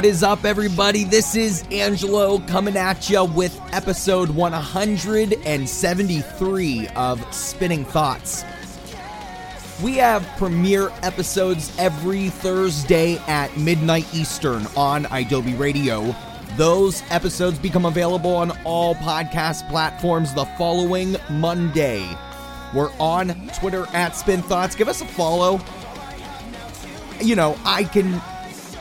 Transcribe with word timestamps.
What 0.00 0.06
is 0.06 0.22
up, 0.22 0.46
everybody? 0.46 1.04
This 1.04 1.36
is 1.36 1.62
Angelo 1.70 2.38
coming 2.46 2.74
at 2.74 3.10
you 3.10 3.22
with 3.22 3.60
episode 3.70 4.30
173 4.30 6.88
of 6.96 7.34
Spinning 7.34 7.84
Thoughts. 7.84 8.42
We 9.82 9.98
have 9.98 10.26
premiere 10.38 10.90
episodes 11.02 11.70
every 11.78 12.30
Thursday 12.30 13.18
at 13.28 13.54
midnight 13.58 14.06
Eastern 14.14 14.66
on 14.74 15.06
Adobe 15.10 15.52
Radio. 15.52 16.16
Those 16.56 17.02
episodes 17.10 17.58
become 17.58 17.84
available 17.84 18.34
on 18.34 18.52
all 18.64 18.94
podcast 18.94 19.68
platforms 19.68 20.32
the 20.32 20.46
following 20.56 21.16
Monday. 21.28 22.08
We're 22.72 22.90
on 22.98 23.48
Twitter 23.48 23.84
at 23.92 24.16
Spin 24.16 24.40
Thoughts. 24.40 24.74
Give 24.74 24.88
us 24.88 25.02
a 25.02 25.06
follow. 25.06 25.60
You 27.20 27.36
know, 27.36 27.58
I 27.66 27.84
can 27.84 28.22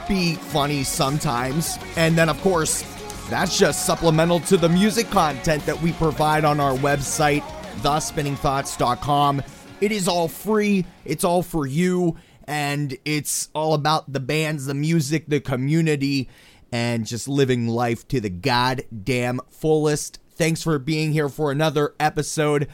be 0.09 0.35
funny 0.35 0.83
sometimes. 0.83 1.77
And 1.95 2.17
then, 2.17 2.27
of 2.27 2.41
course, 2.41 2.81
that's 3.29 3.57
just 3.57 3.85
supplemental 3.85 4.41
to 4.41 4.57
the 4.57 4.67
music 4.67 5.09
content 5.11 5.65
that 5.67 5.79
we 5.81 5.93
provide 5.93 6.43
on 6.43 6.59
our 6.59 6.73
website, 6.73 7.43
thespinningthoughts.com. 7.81 9.43
It 9.79 9.91
is 9.93 10.09
all 10.09 10.27
free, 10.27 10.85
it's 11.05 11.23
all 11.23 11.43
for 11.43 11.65
you, 11.65 12.17
and 12.45 12.97
it's 13.05 13.49
all 13.53 13.75
about 13.75 14.11
the 14.11 14.19
bands, 14.19 14.65
the 14.65 14.73
music, 14.73 15.25
the 15.27 15.39
community, 15.39 16.27
and 16.71 17.05
just 17.05 17.27
living 17.27 17.67
life 17.67 18.07
to 18.09 18.19
the 18.19 18.29
goddamn 18.29 19.39
fullest. 19.51 20.19
Thanks 20.31 20.63
for 20.63 20.79
being 20.79 21.13
here 21.13 21.29
for 21.29 21.51
another 21.51 21.93
episode. 21.99 22.67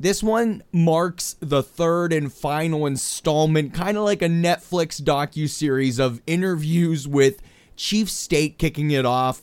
This 0.00 0.22
one 0.22 0.62
marks 0.70 1.34
the 1.40 1.60
third 1.60 2.12
and 2.12 2.32
final 2.32 2.86
installment, 2.86 3.74
kind 3.74 3.96
of 3.96 4.04
like 4.04 4.22
a 4.22 4.28
Netflix 4.28 5.02
docu-series 5.02 5.98
of 5.98 6.22
interviews 6.24 7.08
with 7.08 7.42
Chief 7.74 8.08
State 8.08 8.58
kicking 8.58 8.92
it 8.92 9.04
off, 9.04 9.42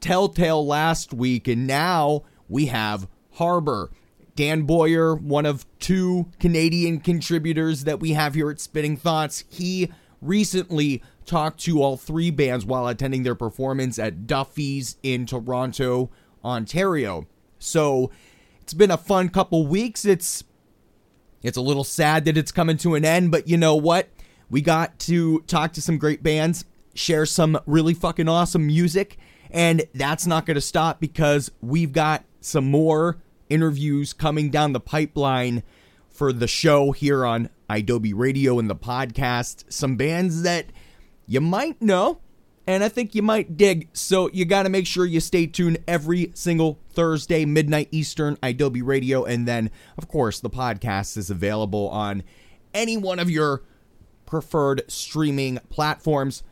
Telltale 0.00 0.66
last 0.66 1.14
week, 1.14 1.46
and 1.46 1.68
now 1.68 2.24
we 2.48 2.66
have 2.66 3.06
Harbor. 3.34 3.92
Dan 4.34 4.62
Boyer, 4.62 5.14
one 5.14 5.46
of 5.46 5.66
two 5.78 6.26
Canadian 6.40 6.98
contributors 6.98 7.84
that 7.84 8.00
we 8.00 8.10
have 8.14 8.34
here 8.34 8.50
at 8.50 8.60
Spinning 8.60 8.96
Thoughts, 8.96 9.44
he 9.48 9.92
recently 10.20 11.00
talked 11.26 11.60
to 11.60 11.80
all 11.80 11.96
three 11.96 12.32
bands 12.32 12.66
while 12.66 12.88
attending 12.88 13.22
their 13.22 13.36
performance 13.36 14.00
at 14.00 14.26
Duffy's 14.26 14.96
in 15.04 15.26
Toronto, 15.26 16.10
Ontario. 16.44 17.28
So 17.60 18.10
it's 18.72 18.78
been 18.78 18.90
a 18.90 18.96
fun 18.96 19.28
couple 19.28 19.66
weeks. 19.66 20.06
It's 20.06 20.44
it's 21.42 21.58
a 21.58 21.60
little 21.60 21.84
sad 21.84 22.24
that 22.24 22.38
it's 22.38 22.50
coming 22.50 22.78
to 22.78 22.94
an 22.94 23.04
end, 23.04 23.30
but 23.30 23.46
you 23.46 23.58
know 23.58 23.76
what? 23.76 24.08
We 24.48 24.62
got 24.62 24.98
to 25.00 25.40
talk 25.40 25.74
to 25.74 25.82
some 25.82 25.98
great 25.98 26.22
bands, 26.22 26.64
share 26.94 27.26
some 27.26 27.60
really 27.66 27.92
fucking 27.92 28.30
awesome 28.30 28.66
music, 28.66 29.18
and 29.50 29.84
that's 29.94 30.26
not 30.26 30.46
going 30.46 30.54
to 30.54 30.62
stop 30.62 31.00
because 31.00 31.50
we've 31.60 31.92
got 31.92 32.24
some 32.40 32.64
more 32.64 33.18
interviews 33.50 34.14
coming 34.14 34.48
down 34.48 34.72
the 34.72 34.80
pipeline 34.80 35.62
for 36.08 36.32
the 36.32 36.48
show 36.48 36.92
here 36.92 37.26
on 37.26 37.50
Adobe 37.68 38.14
Radio 38.14 38.58
and 38.58 38.70
the 38.70 38.74
podcast. 38.74 39.70
Some 39.70 39.96
bands 39.96 40.44
that 40.44 40.64
you 41.26 41.42
might 41.42 41.82
know 41.82 42.21
and 42.66 42.84
I 42.84 42.88
think 42.88 43.14
you 43.14 43.22
might 43.22 43.56
dig. 43.56 43.88
So 43.92 44.30
you 44.30 44.44
got 44.44 44.62
to 44.64 44.68
make 44.68 44.86
sure 44.86 45.04
you 45.04 45.20
stay 45.20 45.46
tuned 45.46 45.78
every 45.88 46.30
single 46.34 46.78
Thursday, 46.90 47.44
midnight 47.44 47.88
Eastern, 47.90 48.38
Adobe 48.42 48.82
Radio. 48.82 49.24
And 49.24 49.48
then, 49.48 49.70
of 49.98 50.08
course, 50.08 50.40
the 50.40 50.50
podcast 50.50 51.16
is 51.16 51.30
available 51.30 51.88
on 51.88 52.22
any 52.72 52.96
one 52.96 53.18
of 53.18 53.28
your 53.28 53.62
preferred 54.26 54.82
streaming 54.88 55.58
platforms. 55.70 56.42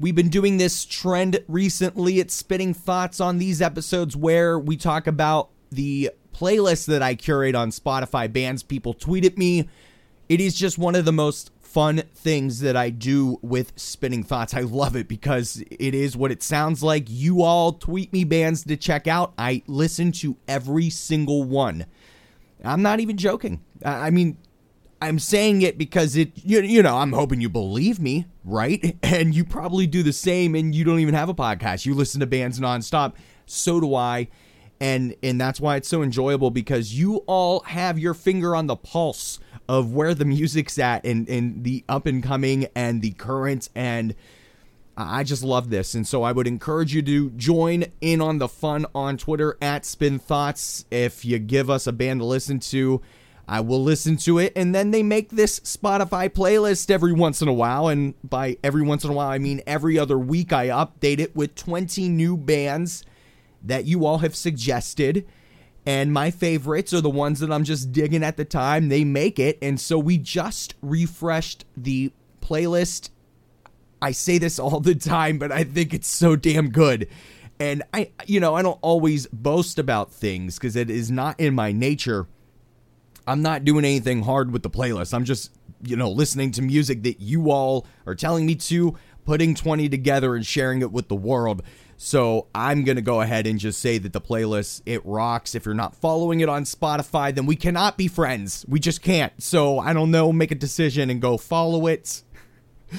We've 0.00 0.14
been 0.14 0.28
doing 0.28 0.56
this 0.56 0.84
trend 0.84 1.44
recently. 1.46 2.18
It's 2.18 2.34
Spinning 2.34 2.74
Thoughts 2.74 3.20
on 3.20 3.38
these 3.38 3.62
episodes 3.62 4.16
where 4.16 4.58
we 4.58 4.76
talk 4.76 5.06
about 5.06 5.50
the 5.70 6.10
playlist 6.34 6.86
that 6.86 7.02
I 7.02 7.14
curate 7.14 7.54
on 7.54 7.70
Spotify 7.70 8.32
bands. 8.32 8.62
People 8.62 8.94
tweet 8.94 9.24
at 9.24 9.38
me. 9.38 9.68
It 10.28 10.40
is 10.40 10.54
just 10.54 10.78
one 10.78 10.94
of 10.94 11.04
the 11.04 11.12
most 11.12 11.50
fun 11.70 12.02
things 12.14 12.60
that 12.60 12.76
I 12.76 12.90
do 12.90 13.38
with 13.42 13.72
Spinning 13.76 14.24
Thoughts. 14.24 14.54
I 14.54 14.62
love 14.62 14.96
it 14.96 15.06
because 15.06 15.62
it 15.70 15.94
is 15.94 16.16
what 16.16 16.32
it 16.32 16.42
sounds 16.42 16.82
like. 16.82 17.04
You 17.08 17.42
all 17.42 17.74
tweet 17.74 18.12
me 18.12 18.24
bands 18.24 18.64
to 18.64 18.76
check 18.76 19.06
out. 19.06 19.32
I 19.38 19.62
listen 19.68 20.10
to 20.12 20.36
every 20.48 20.90
single 20.90 21.44
one. 21.44 21.86
I'm 22.64 22.82
not 22.82 22.98
even 22.98 23.16
joking. 23.16 23.62
I 23.84 24.10
mean, 24.10 24.36
I'm 25.00 25.20
saying 25.20 25.62
it 25.62 25.78
because 25.78 26.16
it, 26.16 26.32
you, 26.34 26.60
you 26.60 26.82
know, 26.82 26.98
I'm 26.98 27.12
hoping 27.12 27.40
you 27.40 27.48
believe 27.48 28.00
me, 28.00 28.26
right? 28.44 28.96
And 29.02 29.34
you 29.34 29.44
probably 29.44 29.86
do 29.86 30.02
the 30.02 30.12
same 30.12 30.56
and 30.56 30.74
you 30.74 30.82
don't 30.84 30.98
even 30.98 31.14
have 31.14 31.28
a 31.28 31.34
podcast. 31.34 31.86
You 31.86 31.94
listen 31.94 32.20
to 32.20 32.26
bands 32.26 32.58
nonstop. 32.58 33.14
So 33.46 33.80
do 33.80 33.94
I. 33.94 34.28
And 34.80 35.14
and 35.22 35.40
that's 35.40 35.60
why 35.60 35.76
it's 35.76 35.88
so 35.88 36.02
enjoyable 36.02 36.50
because 36.50 36.94
you 36.94 37.18
all 37.26 37.60
have 37.60 37.98
your 37.98 38.14
finger 38.14 38.56
on 38.56 38.66
the 38.66 38.76
pulse 38.76 39.38
of 39.70 39.92
where 39.92 40.14
the 40.14 40.24
music's 40.24 40.80
at 40.80 41.06
and, 41.06 41.28
and 41.28 41.62
the 41.62 41.84
up 41.88 42.04
and 42.04 42.24
coming 42.24 42.66
and 42.74 43.02
the 43.02 43.12
current 43.12 43.68
and 43.76 44.16
I 44.96 45.22
just 45.22 45.44
love 45.44 45.70
this. 45.70 45.94
And 45.94 46.04
so 46.04 46.24
I 46.24 46.32
would 46.32 46.48
encourage 46.48 46.92
you 46.92 47.02
to 47.02 47.30
join 47.30 47.84
in 48.00 48.20
on 48.20 48.38
the 48.38 48.48
fun 48.48 48.84
on 48.96 49.16
Twitter 49.16 49.56
at 49.62 49.86
Spin 49.86 50.18
Thoughts. 50.18 50.84
If 50.90 51.24
you 51.24 51.38
give 51.38 51.70
us 51.70 51.86
a 51.86 51.92
band 51.92 52.18
to 52.18 52.26
listen 52.26 52.58
to, 52.58 53.00
I 53.46 53.60
will 53.60 53.80
listen 53.80 54.16
to 54.18 54.40
it. 54.40 54.52
And 54.56 54.74
then 54.74 54.90
they 54.90 55.04
make 55.04 55.30
this 55.30 55.60
Spotify 55.60 56.28
playlist 56.28 56.90
every 56.90 57.12
once 57.12 57.40
in 57.40 57.46
a 57.46 57.52
while. 57.52 57.86
And 57.86 58.14
by 58.28 58.58
every 58.64 58.82
once 58.82 59.04
in 59.04 59.10
a 59.10 59.14
while, 59.14 59.28
I 59.28 59.38
mean 59.38 59.62
every 59.68 60.00
other 60.00 60.18
week 60.18 60.52
I 60.52 60.66
update 60.66 61.20
it 61.20 61.36
with 61.36 61.54
20 61.54 62.08
new 62.08 62.36
bands 62.36 63.04
that 63.62 63.84
you 63.84 64.04
all 64.04 64.18
have 64.18 64.34
suggested 64.34 65.26
and 65.86 66.12
my 66.12 66.30
favorites 66.30 66.92
are 66.92 67.00
the 67.00 67.10
ones 67.10 67.40
that 67.40 67.50
I'm 67.50 67.64
just 67.64 67.92
digging 67.92 68.22
at 68.22 68.36
the 68.36 68.44
time. 68.44 68.88
They 68.88 69.04
make 69.04 69.38
it. 69.38 69.58
And 69.62 69.80
so 69.80 69.98
we 69.98 70.18
just 70.18 70.74
refreshed 70.82 71.64
the 71.76 72.12
playlist. 72.40 73.10
I 74.02 74.12
say 74.12 74.38
this 74.38 74.58
all 74.58 74.80
the 74.80 74.94
time, 74.94 75.38
but 75.38 75.52
I 75.52 75.64
think 75.64 75.94
it's 75.94 76.08
so 76.08 76.36
damn 76.36 76.70
good. 76.70 77.08
And 77.58 77.82
I, 77.92 78.10
you 78.26 78.40
know, 78.40 78.54
I 78.54 78.62
don't 78.62 78.78
always 78.82 79.26
boast 79.28 79.78
about 79.78 80.12
things 80.12 80.56
because 80.56 80.76
it 80.76 80.90
is 80.90 81.10
not 81.10 81.38
in 81.38 81.54
my 81.54 81.72
nature. 81.72 82.26
I'm 83.26 83.42
not 83.42 83.64
doing 83.64 83.84
anything 83.84 84.22
hard 84.22 84.50
with 84.50 84.62
the 84.62 84.70
playlist. 84.70 85.12
I'm 85.12 85.24
just, 85.24 85.52
you 85.82 85.96
know, 85.96 86.10
listening 86.10 86.52
to 86.52 86.62
music 86.62 87.02
that 87.02 87.20
you 87.20 87.50
all 87.50 87.86
are 88.06 88.14
telling 88.14 88.46
me 88.46 88.54
to, 88.54 88.96
putting 89.24 89.54
20 89.54 89.88
together 89.88 90.34
and 90.34 90.44
sharing 90.44 90.80
it 90.80 90.90
with 90.90 91.08
the 91.08 91.14
world. 91.14 91.62
So 92.02 92.46
I'm 92.54 92.84
going 92.84 92.96
to 92.96 93.02
go 93.02 93.20
ahead 93.20 93.46
and 93.46 93.58
just 93.58 93.78
say 93.78 93.98
that 93.98 94.14
the 94.14 94.22
playlist, 94.22 94.80
it 94.86 95.04
rocks. 95.04 95.54
If 95.54 95.66
you're 95.66 95.74
not 95.74 95.94
following 95.94 96.40
it 96.40 96.48
on 96.48 96.64
Spotify, 96.64 97.34
then 97.34 97.44
we 97.44 97.56
cannot 97.56 97.98
be 97.98 98.08
friends. 98.08 98.64
We 98.66 98.80
just 98.80 99.02
can't. 99.02 99.34
So 99.42 99.78
I 99.78 99.92
don't 99.92 100.10
know, 100.10 100.32
make 100.32 100.50
a 100.50 100.54
decision 100.54 101.10
and 101.10 101.20
go 101.20 101.36
follow 101.36 101.86
it. 101.86 102.22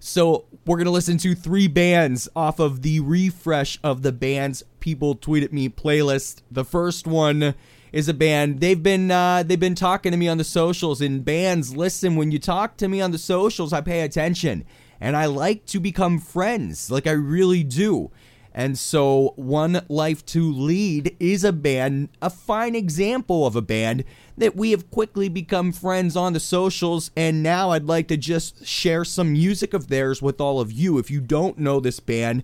So 0.00 0.44
we're 0.66 0.76
going 0.76 0.84
to 0.84 0.90
listen 0.90 1.16
to 1.18 1.34
three 1.34 1.66
bands 1.66 2.28
off 2.36 2.58
of 2.58 2.82
the 2.82 3.00
refresh 3.00 3.78
of 3.82 4.02
the 4.02 4.12
bands 4.12 4.62
people 4.80 5.14
tweet 5.14 5.42
at 5.42 5.50
me 5.50 5.70
playlist. 5.70 6.42
The 6.50 6.64
first 6.64 7.06
one 7.06 7.54
is 7.90 8.06
a 8.06 8.12
band 8.12 8.60
they've 8.60 8.82
been 8.82 9.10
uh, 9.10 9.42
they've 9.42 9.58
been 9.58 9.74
talking 9.74 10.12
to 10.12 10.18
me 10.18 10.28
on 10.28 10.36
the 10.36 10.44
socials 10.44 11.00
and 11.00 11.24
bands 11.24 11.74
listen 11.74 12.16
when 12.16 12.30
you 12.30 12.38
talk 12.38 12.76
to 12.76 12.86
me 12.86 13.00
on 13.00 13.12
the 13.12 13.18
socials 13.18 13.72
I 13.72 13.80
pay 13.80 14.02
attention 14.02 14.66
and 15.00 15.16
I 15.16 15.24
like 15.24 15.64
to 15.66 15.80
become 15.80 16.18
friends 16.18 16.90
like 16.90 17.06
I 17.06 17.12
really 17.12 17.64
do 17.64 18.10
And 18.58 18.76
so, 18.76 19.34
One 19.36 19.82
Life 19.88 20.26
to 20.26 20.52
Lead 20.52 21.14
is 21.20 21.44
a 21.44 21.52
band, 21.52 22.08
a 22.20 22.28
fine 22.28 22.74
example 22.74 23.46
of 23.46 23.54
a 23.54 23.62
band 23.62 24.02
that 24.36 24.56
we 24.56 24.72
have 24.72 24.90
quickly 24.90 25.28
become 25.28 25.70
friends 25.70 26.16
on 26.16 26.32
the 26.32 26.40
socials. 26.40 27.12
And 27.14 27.40
now 27.40 27.70
I'd 27.70 27.84
like 27.84 28.08
to 28.08 28.16
just 28.16 28.66
share 28.66 29.04
some 29.04 29.32
music 29.32 29.74
of 29.74 29.86
theirs 29.86 30.20
with 30.20 30.40
all 30.40 30.58
of 30.58 30.72
you. 30.72 30.98
If 30.98 31.08
you 31.08 31.20
don't 31.20 31.58
know 31.58 31.78
this 31.78 32.00
band, 32.00 32.42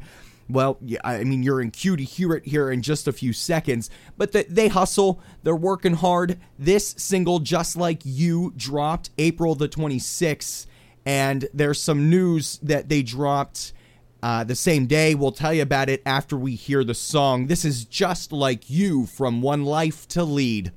well, 0.49 0.79
I 1.03 1.25
mean, 1.25 1.43
you're 1.43 1.61
in 1.61 1.73
queue 1.73 1.97
to 1.97 2.05
hear 2.05 2.35
it 2.35 2.47
here 2.47 2.71
in 2.71 2.81
just 2.81 3.09
a 3.09 3.13
few 3.13 3.33
seconds, 3.33 3.91
but 4.17 4.31
the, 4.31 4.47
they 4.49 4.69
hustle. 4.69 5.21
They're 5.43 5.57
working 5.57 5.95
hard. 5.95 6.39
This 6.57 6.95
single, 6.97 7.41
Just 7.41 7.77
Like 7.77 8.03
You, 8.05 8.53
dropped 8.57 9.11
April 9.19 9.57
the 9.57 9.69
26th, 9.69 10.67
and 11.05 11.49
there's 11.53 11.83
some 11.83 12.09
news 12.09 12.61
that 12.63 12.89
they 12.89 13.03
dropped 13.03 13.73
uh, 14.25 14.43
the 14.43 14.57
same 14.57 14.87
day. 14.87 15.15
We'll 15.15 15.33
tell 15.33 15.53
you 15.53 15.61
about 15.61 15.91
it 15.91 16.01
after 16.07 16.35
we 16.35 16.55
hear 16.55 16.83
the 16.83 16.95
song. 16.95 17.47
This 17.47 17.63
is 17.63 17.85
Just 17.85 18.33
Like 18.33 18.71
You 18.71 19.05
from 19.05 19.43
One 19.43 19.67
Life 19.67 20.09
to 20.09 20.25
Lead. 20.25 20.73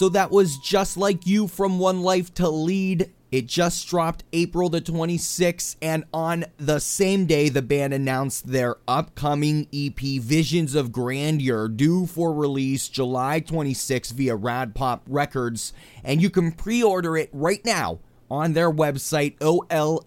So 0.00 0.08
that 0.08 0.30
was 0.30 0.56
just 0.56 0.96
like 0.96 1.26
you 1.26 1.46
from 1.46 1.78
One 1.78 2.00
Life 2.00 2.32
to 2.36 2.48
Lead. 2.48 3.12
It 3.30 3.46
just 3.46 3.86
dropped 3.86 4.24
April 4.32 4.70
the 4.70 4.80
26th, 4.80 5.76
and 5.82 6.04
on 6.14 6.46
the 6.56 6.78
same 6.78 7.26
day, 7.26 7.50
the 7.50 7.60
band 7.60 7.92
announced 7.92 8.46
their 8.46 8.76
upcoming 8.88 9.68
EP, 9.74 9.98
Visions 9.98 10.74
of 10.74 10.90
Grandeur, 10.90 11.68
due 11.68 12.06
for 12.06 12.32
release 12.32 12.88
July 12.88 13.42
26th 13.42 14.12
via 14.12 14.36
Rad 14.36 14.74
Pop 14.74 15.02
Records. 15.06 15.74
And 16.02 16.22
you 16.22 16.30
can 16.30 16.52
pre 16.52 16.82
order 16.82 17.14
it 17.18 17.28
right 17.34 17.62
now 17.62 17.98
on 18.30 18.52
their 18.52 18.70
website, 18.70 19.36
oltlband.com. 19.38 20.00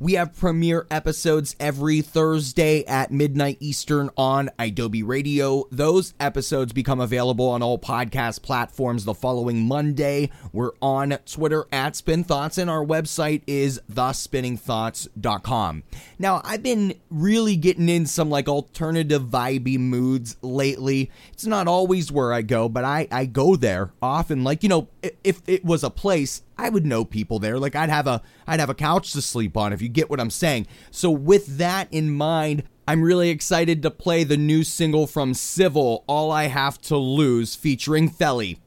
We 0.00 0.14
have 0.14 0.36
premiere 0.36 0.86
episodes 0.90 1.54
every 1.60 2.00
Thursday 2.00 2.84
at 2.84 3.12
midnight 3.12 3.58
Eastern 3.60 4.10
on 4.16 4.50
Adobe 4.58 5.02
Radio. 5.02 5.64
Those 5.70 6.14
episodes 6.18 6.72
become 6.72 7.00
available 7.00 7.48
on 7.48 7.62
all 7.62 7.78
podcast 7.78 8.42
platforms 8.42 9.04
the 9.04 9.14
following 9.14 9.66
Monday. 9.66 10.30
We're 10.52 10.72
on 10.82 11.18
Twitter 11.24 11.66
at 11.70 11.94
Spin 11.96 12.24
Thoughts, 12.24 12.58
and 12.58 12.68
our 12.68 12.84
website 12.84 13.42
is 13.46 13.80
thespinningthoughts.com. 13.90 15.82
Now, 16.18 16.40
I've 16.44 16.62
been 16.62 16.94
really 17.10 17.56
getting 17.56 17.88
in 17.88 18.06
some 18.06 18.30
like 18.30 18.48
alternative 18.48 19.22
vibey 19.22 19.78
moods 19.78 20.36
lately. 20.42 21.10
It's 21.32 21.46
not 21.46 21.68
always 21.68 22.10
where 22.10 22.32
I 22.32 22.42
go, 22.42 22.68
but 22.68 22.84
I, 22.84 23.06
I 23.10 23.26
go 23.26 23.54
there 23.56 23.92
often. 24.02 24.42
Like, 24.44 24.62
you 24.62 24.68
know, 24.68 24.88
if 25.22 25.42
it 25.46 25.64
was 25.64 25.84
a 25.84 25.90
place, 25.90 26.07
I 26.56 26.68
would 26.68 26.86
know 26.86 27.04
people 27.04 27.38
there. 27.38 27.58
Like 27.58 27.76
I'd 27.76 27.90
have 27.90 28.06
a 28.06 28.22
I'd 28.46 28.60
have 28.60 28.70
a 28.70 28.74
couch 28.74 29.12
to 29.12 29.22
sleep 29.22 29.56
on 29.56 29.72
if 29.72 29.82
you 29.82 29.88
get 29.88 30.10
what 30.10 30.20
I'm 30.20 30.30
saying. 30.30 30.66
So 30.90 31.10
with 31.10 31.58
that 31.58 31.92
in 31.92 32.10
mind, 32.10 32.64
I'm 32.86 33.02
really 33.02 33.28
excited 33.30 33.82
to 33.82 33.90
play 33.90 34.24
the 34.24 34.36
new 34.36 34.64
single 34.64 35.06
from 35.06 35.34
Civil, 35.34 36.04
All 36.06 36.32
I 36.32 36.44
Have 36.44 36.80
to 36.82 36.96
Lose, 36.96 37.54
featuring 37.54 38.08
Felly. 38.08 38.58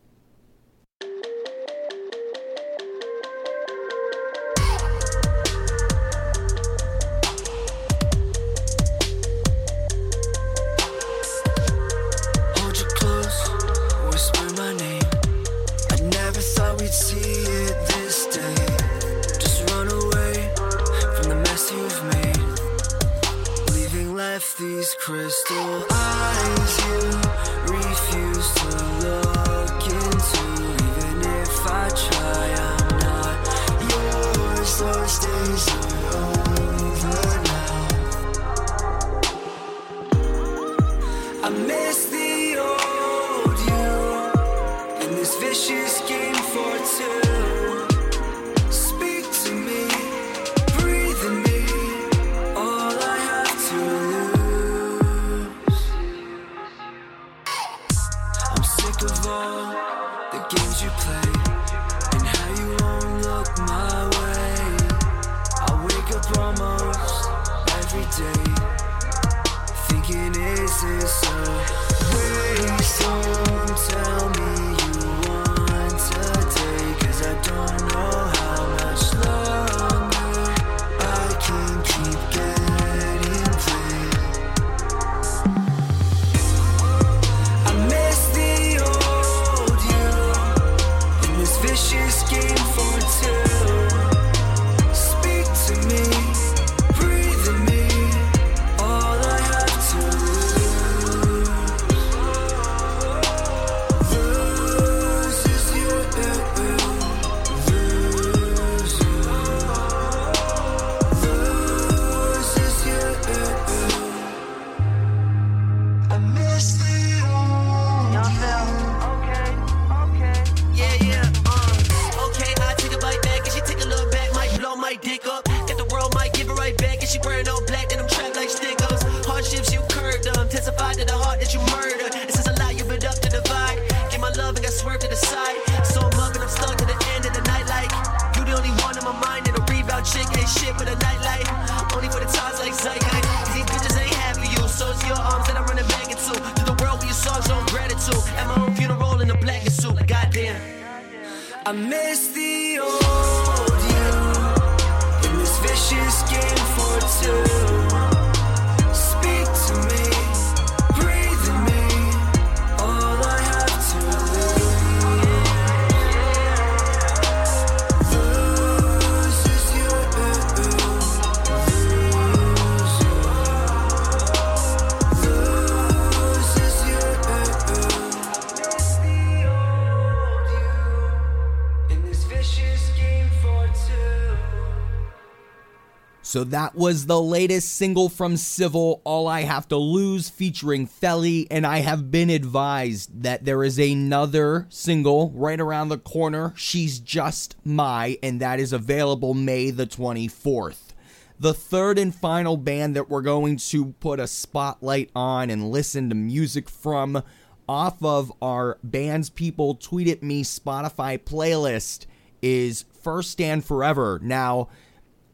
So 186.31 186.45
that 186.45 186.75
was 186.75 187.07
the 187.07 187.21
latest 187.21 187.75
single 187.75 188.07
from 188.07 188.37
Civil, 188.37 189.01
All 189.03 189.27
I 189.27 189.41
Have 189.41 189.67
to 189.67 189.75
Lose, 189.75 190.29
featuring 190.29 190.87
Felly. 190.87 191.45
And 191.51 191.67
I 191.67 191.79
have 191.79 192.09
been 192.09 192.29
advised 192.29 193.23
that 193.23 193.43
there 193.43 193.65
is 193.65 193.77
another 193.77 194.65
single 194.69 195.31
right 195.31 195.59
around 195.59 195.89
the 195.89 195.97
corner, 195.97 196.53
She's 196.55 196.99
Just 196.99 197.57
My, 197.65 198.17
and 198.23 198.39
that 198.39 198.61
is 198.61 198.71
available 198.71 199.33
May 199.33 199.71
the 199.71 199.85
24th. 199.85 200.93
The 201.37 201.53
third 201.53 201.99
and 201.99 202.15
final 202.15 202.55
band 202.55 202.95
that 202.95 203.09
we're 203.09 203.21
going 203.21 203.57
to 203.57 203.87
put 203.99 204.21
a 204.21 204.25
spotlight 204.25 205.09
on 205.13 205.49
and 205.49 205.69
listen 205.69 206.07
to 206.07 206.15
music 206.15 206.69
from 206.69 207.23
off 207.67 208.01
of 208.01 208.31
our 208.41 208.77
Bands 208.85 209.29
People 209.29 209.75
Tweet 209.75 210.07
at 210.07 210.23
Me 210.23 210.45
Spotify 210.45 211.19
playlist 211.19 212.05
is 212.41 212.85
First 213.01 213.41
and 213.41 213.65
Forever. 213.65 214.17
Now, 214.23 214.69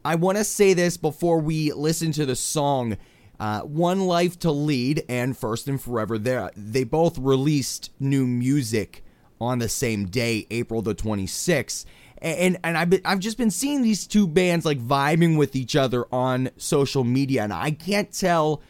I 0.07 0.15
want 0.15 0.37
to 0.37 0.45
say 0.45 0.73
this 0.73 0.95
before 0.95 1.39
we 1.39 1.73
listen 1.73 2.13
to 2.13 2.25
the 2.25 2.37
song. 2.37 2.95
Uh, 3.41 3.59
One 3.63 4.07
Life 4.07 4.39
to 4.39 4.51
Lead 4.51 5.03
and 5.09 5.37
First 5.37 5.67
and 5.67 5.81
Forever, 5.81 6.17
they 6.17 6.47
they 6.55 6.85
both 6.85 7.17
released 7.17 7.91
new 7.99 8.25
music 8.25 9.03
on 9.41 9.59
the 9.59 9.67
same 9.67 10.05
day, 10.05 10.47
April 10.49 10.81
the 10.81 10.95
26th. 10.95 11.83
And 12.19 12.57
and 12.63 12.77
I've 12.77 12.89
been, 12.89 13.01
I've 13.03 13.19
just 13.19 13.37
been 13.37 13.51
seeing 13.51 13.81
these 13.81 14.07
two 14.07 14.29
bands 14.29 14.65
like 14.65 14.79
vibing 14.79 15.37
with 15.37 15.57
each 15.57 15.75
other 15.75 16.05
on 16.09 16.51
social 16.55 17.03
media, 17.03 17.43
and 17.43 17.51
I 17.51 17.71
can't 17.71 18.09
tell 18.09 18.61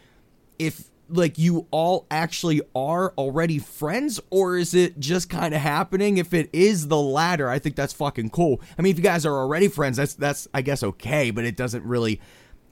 if 0.58 0.87
like 1.10 1.38
you 1.38 1.68
all 1.72 2.06
actually 2.12 2.62
are 2.76 3.14
already 3.18 3.60
friends 3.60 4.20
or 4.30 4.58
is 4.58 4.74
it 4.74 5.00
just 5.00 5.30
kind 5.30 5.54
of 5.54 5.62
happening? 5.62 6.18
If 6.18 6.34
it 6.34 6.50
is 6.54 6.88
the 6.88 7.00
latter 7.00 7.50
i 7.50 7.60
think 7.60 7.76
that's 7.76 7.94
fucking 7.94 8.30
cool. 8.32 8.62
I 8.78 8.82
mean 8.82 8.92
if 8.92 8.98
you 8.98 9.04
guys 9.04 9.26
are 9.26 9.36
already 9.36 9.68
friends 9.68 9.98
that's 9.98 10.14
that's 10.16 10.48
i 10.54 10.62
guess 10.62 10.84
okay 10.84 11.32
but 11.32 11.46
it 11.46 11.56
doesn't 11.56 11.84
really 11.84 12.22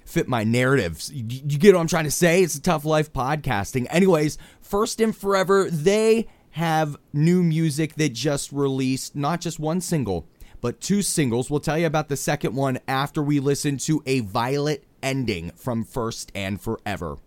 fit 0.05 0.27
my 0.27 0.43
narratives. 0.43 1.11
You, 1.11 1.23
you 1.23 1.57
get 1.57 1.73
what 1.73 1.81
i'm 1.81 1.87
trying 1.87 2.05
to 2.05 2.11
say? 2.11 2.43
It's 2.43 2.55
a 2.55 2.61
tough 2.61 2.85
life 2.85 3.13
podcasting. 3.13 3.87
Anyways 3.89 4.37
first 4.61 4.99
and 4.99 5.15
forever 5.15 5.69
they 5.69 6.27
have 6.51 6.97
new 7.11 7.43
music 7.43 7.95
that 7.95 8.13
just 8.13 8.51
released 8.51 9.15
not 9.15 9.41
just 9.41 9.59
one 9.59 9.81
single 9.81 10.27
but 10.61 10.81
two 10.81 11.03
singles. 11.03 11.49
We'll 11.49 11.59
tell 11.59 11.77
you 11.77 11.85
about 11.85 12.09
the 12.09 12.17
second 12.17 12.55
one 12.55 12.79
after 12.87 13.21
we 13.21 13.39
listen 13.39 13.77
to 13.77 14.01
a 14.07 14.21
violet 14.21 14.83
ending 15.03 15.51
from 15.55 15.83
first 15.83 16.31
and 16.33 16.59
forever. 16.59 17.17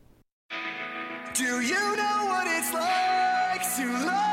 Do 1.34 1.60
you 1.60 1.96
know 1.96 2.24
what 2.26 2.46
it's 2.46 2.72
like 2.72 3.62
to 3.76 4.06
love? 4.06 4.27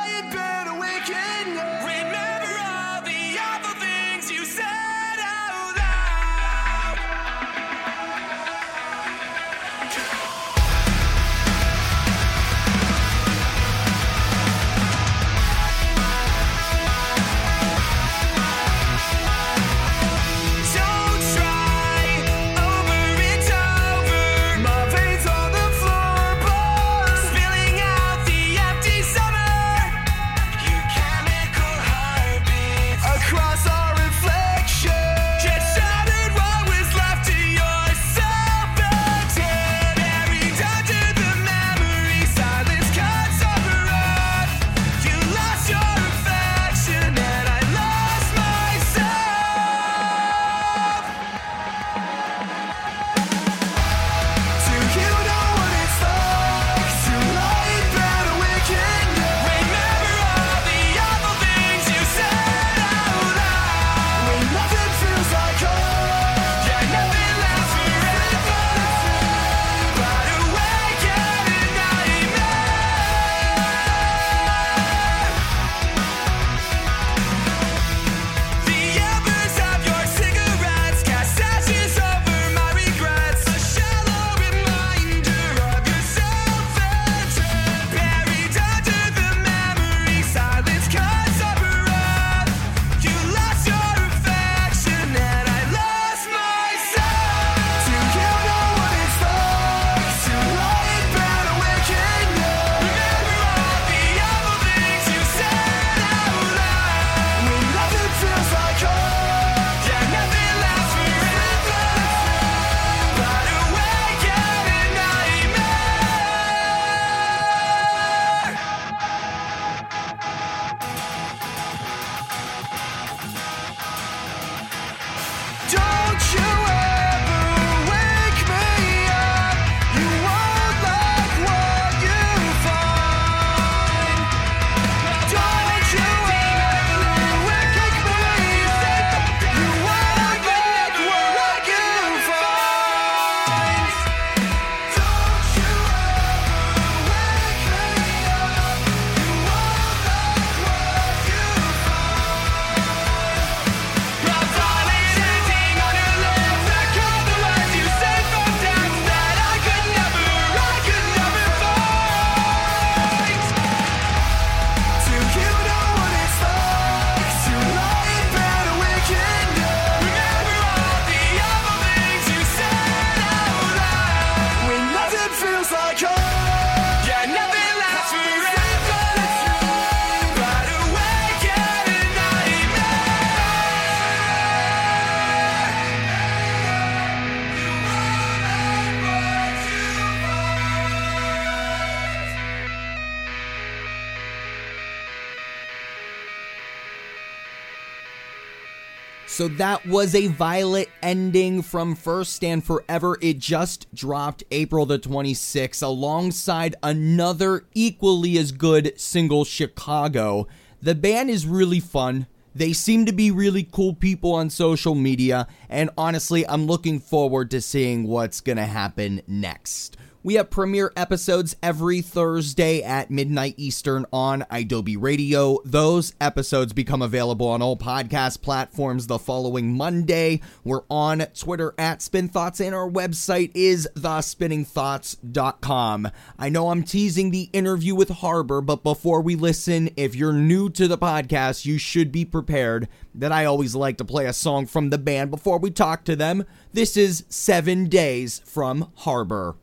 So 199.27 199.47
that 199.49 199.85
was 199.85 200.15
a 200.15 200.27
violet 200.27 200.89
ending 201.01 201.61
from 201.61 201.95
First 201.95 202.43
and 202.43 202.63
Forever. 202.63 203.17
It 203.21 203.39
just 203.39 203.93
dropped 203.93 204.43
April 204.51 204.85
the 204.85 204.99
26th 204.99 205.83
alongside 205.83 206.75
another 206.81 207.65
equally 207.73 208.37
as 208.37 208.51
good 208.51 208.93
single, 208.99 209.43
Chicago. 209.43 210.47
The 210.81 210.95
band 210.95 211.29
is 211.29 211.45
really 211.47 211.79
fun. 211.79 212.27
They 212.53 212.71
seem 212.71 213.05
to 213.07 213.11
be 213.11 213.31
really 213.31 213.67
cool 213.69 213.93
people 213.93 214.31
on 214.33 214.49
social 214.49 214.95
media, 214.95 215.47
and 215.67 215.89
honestly, 215.97 216.47
I'm 216.47 216.67
looking 216.67 216.99
forward 216.99 217.51
to 217.51 217.59
seeing 217.59 218.07
what's 218.07 218.39
gonna 218.39 218.65
happen 218.65 219.21
next. 219.27 219.97
We 220.25 220.33
have 220.35 220.49
premiere 220.49 220.91
episodes 220.95 221.55
every 221.61 221.99
Thursday 222.01 222.81
at 222.81 223.11
midnight 223.11 223.53
Eastern 223.57 224.07
on 224.11 224.43
Adobe 224.49 224.97
Radio. 224.97 225.59
Those 225.63 226.15
episodes 226.19 226.73
become 226.73 227.03
available 227.03 227.47
on 227.47 227.61
all 227.61 227.77
podcast 227.77 228.41
platforms 228.41 229.05
the 229.05 229.19
following 229.19 229.77
Monday. 229.77 230.41
We're 230.63 230.81
on 230.89 231.27
Twitter 231.35 231.75
at 231.77 232.01
Spin 232.01 232.27
Thoughts, 232.27 232.59
and 232.59 232.73
our 232.73 232.89
website 232.89 233.51
is 233.53 233.87
thespinningthoughts.com. 233.93 236.11
I 236.39 236.49
know 236.49 236.69
I'm 236.69 236.81
teasing 236.81 237.29
the 237.29 237.51
interview 237.53 237.93
with 237.93 238.09
Harbor, 238.09 238.61
but 238.61 238.81
before 238.81 239.21
we 239.21 239.35
listen, 239.35 239.91
if 239.95 240.15
you're 240.15 240.33
new 240.33 240.71
to 240.71 240.87
the 240.87 240.97
podcast, 240.97 241.67
you 241.67 241.77
should 241.77 242.11
be 242.11 242.25
prepared 242.25 242.87
that 243.13 243.31
I 243.31 243.45
always 243.45 243.75
like 243.75 243.99
to 243.99 244.05
play 244.05 244.25
a 244.25 244.33
song 244.33 244.65
from 244.65 244.89
the 244.89 244.97
band 244.97 245.29
before 245.29 245.59
we 245.59 245.69
talk 245.69 246.03
to 246.05 246.15
them. 246.15 246.45
This 246.73 246.97
is 246.97 247.25
Seven 247.29 247.89
Days 247.89 248.41
from 248.43 248.91
Harbor. 248.95 249.57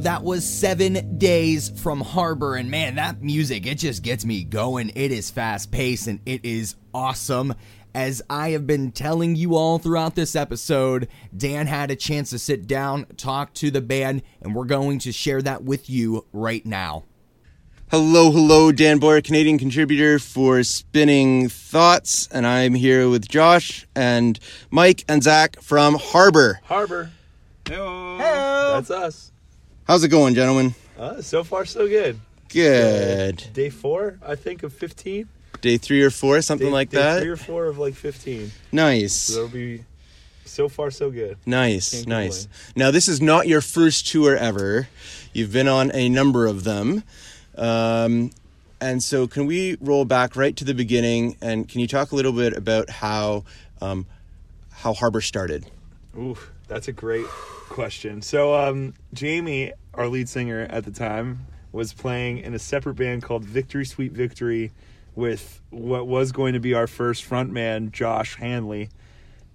That 0.00 0.24
was 0.24 0.48
seven 0.48 1.18
days 1.18 1.70
from 1.80 2.00
Harbor, 2.00 2.56
and 2.56 2.70
man, 2.70 2.94
that 2.94 3.22
music, 3.22 3.66
it 3.66 3.76
just 3.76 4.02
gets 4.02 4.24
me 4.24 4.44
going. 4.44 4.90
It 4.94 5.12
is 5.12 5.30
fast 5.30 5.70
paced 5.70 6.06
and 6.06 6.20
it 6.24 6.44
is 6.44 6.76
awesome. 6.94 7.54
As 7.94 8.22
I 8.30 8.50
have 8.50 8.66
been 8.66 8.92
telling 8.92 9.36
you 9.36 9.56
all 9.56 9.78
throughout 9.78 10.14
this 10.14 10.36
episode, 10.36 11.08
Dan 11.36 11.66
had 11.66 11.90
a 11.90 11.96
chance 11.96 12.30
to 12.30 12.38
sit 12.38 12.66
down, 12.66 13.06
talk 13.16 13.52
to 13.54 13.70
the 13.70 13.80
band, 13.80 14.22
and 14.40 14.54
we're 14.54 14.64
going 14.64 15.00
to 15.00 15.12
share 15.12 15.42
that 15.42 15.64
with 15.64 15.90
you 15.90 16.24
right 16.32 16.64
now. 16.64 17.04
Hello, 17.90 18.30
hello, 18.30 18.70
Dan 18.70 18.98
Boyer, 19.00 19.20
Canadian 19.20 19.58
contributor 19.58 20.20
for 20.20 20.62
Spinning 20.62 21.48
Thoughts, 21.48 22.28
and 22.28 22.46
I'm 22.46 22.74
here 22.74 23.08
with 23.08 23.28
Josh 23.28 23.86
and 23.96 24.38
Mike 24.70 25.04
and 25.08 25.22
Zach 25.22 25.60
from 25.60 25.96
Harbor. 25.96 26.60
Harbor. 26.64 27.10
Hello. 27.66 28.74
That's 28.74 28.90
us. 28.90 29.32
How's 29.86 30.04
it 30.04 30.08
going, 30.08 30.34
gentlemen? 30.34 30.74
Uh, 30.98 31.20
so 31.20 31.42
far, 31.42 31.64
so 31.64 31.88
good. 31.88 32.18
Good. 32.48 33.44
Day 33.52 33.70
four, 33.70 34.18
I 34.26 34.34
think, 34.34 34.62
of 34.62 34.72
15. 34.72 35.28
Day 35.60 35.76
three 35.78 36.02
or 36.02 36.10
four, 36.10 36.40
something 36.42 36.68
Day, 36.68 36.72
like 36.72 36.90
day 36.90 36.98
that. 36.98 37.20
Three 37.22 37.30
or 37.30 37.36
four 37.36 37.66
of 37.66 37.78
like 37.78 37.94
15. 37.94 38.50
Nice, 38.72 39.12
So 39.14 39.34
that'll 39.34 39.48
be 39.48 39.84
so 40.44 40.68
far, 40.68 40.90
so 40.90 41.10
good. 41.10 41.36
nice, 41.46 41.90
Can't 41.92 42.08
nice. 42.08 42.44
complain. 42.46 42.72
Now, 42.76 42.90
this 42.90 43.08
is 43.08 43.20
not 43.20 43.46
your 43.46 43.60
first 43.60 44.06
tour 44.08 44.36
ever. 44.36 44.88
You've 45.32 45.52
been 45.52 45.68
on 45.68 45.90
a 45.94 46.08
number 46.08 46.46
of 46.46 46.64
them. 46.64 47.02
Um, 47.56 48.30
and 48.80 49.02
so, 49.02 49.26
can 49.26 49.46
we 49.46 49.76
roll 49.80 50.04
back 50.04 50.34
right 50.36 50.56
to 50.56 50.64
the 50.64 50.72
beginning? 50.74 51.36
And 51.42 51.68
can 51.68 51.80
you 51.80 51.86
talk 51.86 52.12
a 52.12 52.16
little 52.16 52.32
bit 52.32 52.56
about 52.56 52.88
how 52.88 53.44
um, 53.82 54.06
how 54.72 54.94
Harbor 54.94 55.20
started? 55.20 55.66
Ooh, 56.16 56.38
that's 56.68 56.88
a 56.88 56.92
great 56.92 57.26
question. 57.70 58.20
So, 58.20 58.54
um, 58.54 58.92
Jamie, 59.14 59.72
our 59.94 60.08
lead 60.08 60.28
singer 60.28 60.66
at 60.68 60.84
the 60.84 60.90
time, 60.90 61.46
was 61.72 61.94
playing 61.94 62.38
in 62.38 62.52
a 62.52 62.58
separate 62.58 62.96
band 62.96 63.22
called 63.22 63.44
Victory 63.44 63.86
Sweet 63.86 64.12
Victory 64.12 64.72
with 65.14 65.62
what 65.70 66.06
was 66.06 66.32
going 66.32 66.52
to 66.52 66.60
be 66.60 66.74
our 66.74 66.86
first 66.86 67.28
frontman, 67.28 67.92
Josh 67.92 68.36
Hanley. 68.36 68.90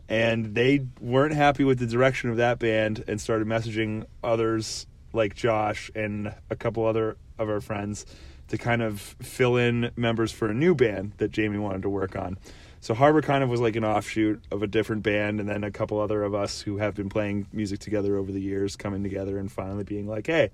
And 0.08 0.56
they 0.56 0.86
weren't 1.00 1.34
happy 1.34 1.64
with 1.64 1.80
the 1.80 1.88
direction 1.88 2.30
of 2.30 2.38
that 2.38 2.58
band 2.58 3.04
and 3.08 3.20
started 3.20 3.48
messaging 3.48 4.06
others 4.24 4.88
like 5.14 5.36
Josh 5.36 5.92
and 5.96 6.34
a 6.50 6.56
couple 6.56 6.86
other 6.86 7.18
of 7.38 7.50
our 7.50 7.62
friends 7.62 8.06
to 8.48 8.58
kind 8.58 8.82
of 8.82 9.00
fill 9.22 9.58
in 9.58 9.92
members 9.96 10.32
for 10.32 10.48
a 10.50 10.54
new 10.54 10.76
band 10.76 11.14
that 11.18 11.32
Jamie 11.32 11.58
wanted 11.58 11.82
to 11.82 11.90
work 11.90 12.16
on. 12.16 12.38
So 12.86 12.94
Harbor 12.94 13.24
kind 13.24 13.44
of 13.44 13.50
was 13.50 13.60
like 13.60 13.76
an 13.76 13.84
offshoot 13.84 14.44
of 14.52 14.62
a 14.62 14.68
different 14.68 15.02
band, 15.02 15.40
and 15.40 15.50
then 15.50 15.64
a 15.64 15.72
couple 15.72 16.00
other 16.00 16.22
of 16.22 16.36
us 16.36 16.62
who 16.62 16.78
have 16.78 16.94
been 16.94 17.10
playing 17.10 17.48
music 17.52 17.80
together 17.80 18.16
over 18.16 18.32
the 18.32 18.40
years 18.40 18.76
coming 18.76 19.02
together 19.02 19.40
and 19.40 19.52
finally 19.52 19.84
being 19.84 20.06
like, 20.08 20.28
"Hey, 20.28 20.52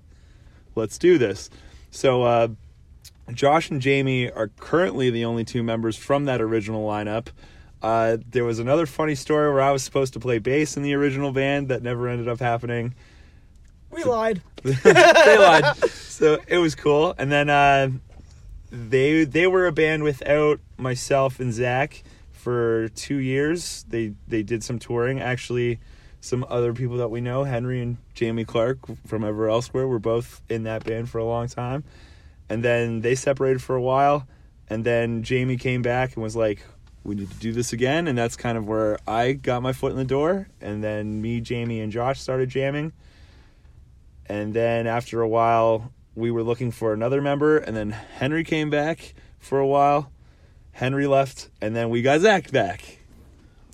let's 0.74 0.96
do 0.96 1.18
this." 1.18 1.50
So 1.90 2.22
uh, 2.22 2.48
Josh 3.34 3.70
and 3.70 3.82
Jamie 3.82 4.30
are 4.30 4.48
currently 4.58 5.10
the 5.10 5.26
only 5.26 5.44
two 5.44 5.62
members 5.62 5.98
from 5.98 6.24
that 6.24 6.40
original 6.40 6.88
lineup. 6.88 7.26
Uh, 7.82 8.16
there 8.30 8.44
was 8.44 8.58
another 8.58 8.86
funny 8.86 9.14
story 9.14 9.52
where 9.52 9.60
I 9.60 9.70
was 9.70 9.82
supposed 9.82 10.14
to 10.14 10.18
play 10.18 10.38
bass 10.38 10.74
in 10.74 10.82
the 10.82 10.94
original 10.94 11.32
band 11.32 11.68
that 11.68 11.82
never 11.82 12.08
ended 12.08 12.28
up 12.28 12.40
happening. 12.40 12.94
We 13.90 14.04
lied. 14.04 14.40
they 14.62 15.36
lied. 15.36 15.76
So 15.90 16.38
it 16.46 16.56
was 16.56 16.76
cool. 16.76 17.14
And 17.18 17.30
then 17.30 17.50
uh, 17.50 17.90
they 18.70 19.24
they 19.24 19.46
were 19.46 19.66
a 19.66 19.72
band 19.72 20.02
without 20.02 20.60
myself 20.78 21.38
and 21.38 21.52
Zach 21.52 22.02
for 22.42 22.88
two 22.90 23.16
years. 23.16 23.84
They 23.88 24.14
they 24.26 24.42
did 24.42 24.64
some 24.64 24.78
touring. 24.78 25.20
Actually, 25.20 25.80
some 26.20 26.44
other 26.48 26.72
people 26.72 26.96
that 26.98 27.08
we 27.08 27.20
know, 27.20 27.44
Henry 27.44 27.80
and 27.80 27.98
Jamie 28.14 28.44
Clark 28.44 28.78
from 29.06 29.24
Ever 29.24 29.48
Elsewhere, 29.48 29.86
were 29.86 29.98
both 29.98 30.42
in 30.48 30.64
that 30.64 30.84
band 30.84 31.08
for 31.08 31.18
a 31.18 31.24
long 31.24 31.48
time. 31.48 31.84
And 32.48 32.62
then 32.62 33.00
they 33.00 33.14
separated 33.14 33.62
for 33.62 33.76
a 33.76 33.82
while. 33.82 34.26
And 34.68 34.84
then 34.84 35.22
Jamie 35.22 35.56
came 35.56 35.82
back 35.82 36.14
and 36.14 36.22
was 36.22 36.36
like, 36.36 36.64
"We 37.04 37.14
need 37.14 37.30
to 37.30 37.38
do 37.38 37.52
this 37.52 37.72
again." 37.72 38.08
And 38.08 38.16
that's 38.16 38.36
kind 38.36 38.58
of 38.58 38.66
where 38.66 38.98
I 39.06 39.32
got 39.32 39.62
my 39.62 39.72
foot 39.72 39.92
in 39.92 39.98
the 39.98 40.04
door. 40.04 40.48
And 40.60 40.82
then 40.82 41.20
me, 41.22 41.40
Jamie, 41.40 41.80
and 41.80 41.92
Josh 41.92 42.20
started 42.20 42.48
jamming 42.48 42.92
and 44.26 44.54
then 44.54 44.86
after 44.86 45.20
a 45.20 45.28
while 45.28 45.92
we 46.14 46.30
were 46.30 46.42
looking 46.42 46.70
for 46.70 46.92
another 46.92 47.20
member 47.20 47.58
and 47.58 47.76
then 47.76 47.90
henry 47.90 48.44
came 48.44 48.70
back 48.70 49.14
for 49.38 49.58
a 49.58 49.66
while 49.66 50.11
henry 50.72 51.06
left 51.06 51.48
and 51.60 51.74
then 51.76 51.90
we 51.90 52.02
got 52.02 52.20
zach 52.20 52.50
back 52.50 52.98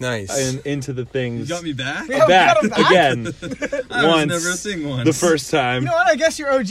Nice. 0.00 0.30
and 0.54 0.64
into 0.66 0.92
the 0.92 1.04
things 1.04 1.48
You 1.48 1.54
got 1.56 1.64
me 1.64 1.72
back? 1.72 2.08
Yeah, 2.08 2.26
back, 2.26 2.61
got 2.62 2.70
back. 2.70 2.90
again 2.90 3.26
I 3.90 4.04
was 4.04 4.14
once 4.28 4.30
never 4.30 4.50
a 4.50 4.54
thing 4.56 4.88
once. 4.88 5.04
the 5.06 5.12
first 5.12 5.50
time 5.50 5.82
You 5.82 5.88
know 5.88 5.94
what? 5.94 6.06
I 6.08 6.14
guess 6.16 6.38
you're 6.38 6.52
OG. 6.52 6.70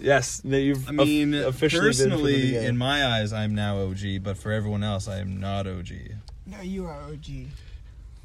yes 0.00 0.40
you've 0.44 0.88
I 0.88 0.92
mean, 0.92 1.34
of- 1.34 1.48
officially 1.54 1.90
been 1.90 1.96
from 1.96 2.08
the 2.10 2.16
personally, 2.16 2.56
in 2.66 2.78
my 2.78 3.04
eyes, 3.06 3.32
I'm 3.34 3.54
now 3.54 3.78
OG, 3.82 4.22
but 4.22 4.38
for 4.38 4.52
everyone 4.52 4.82
else, 4.82 5.06
I 5.08 5.18
am 5.18 5.38
not 5.40 5.66
OG. 5.66 5.88
No, 6.46 6.60
you 6.62 6.86
are 6.86 7.00
OG. 7.02 7.26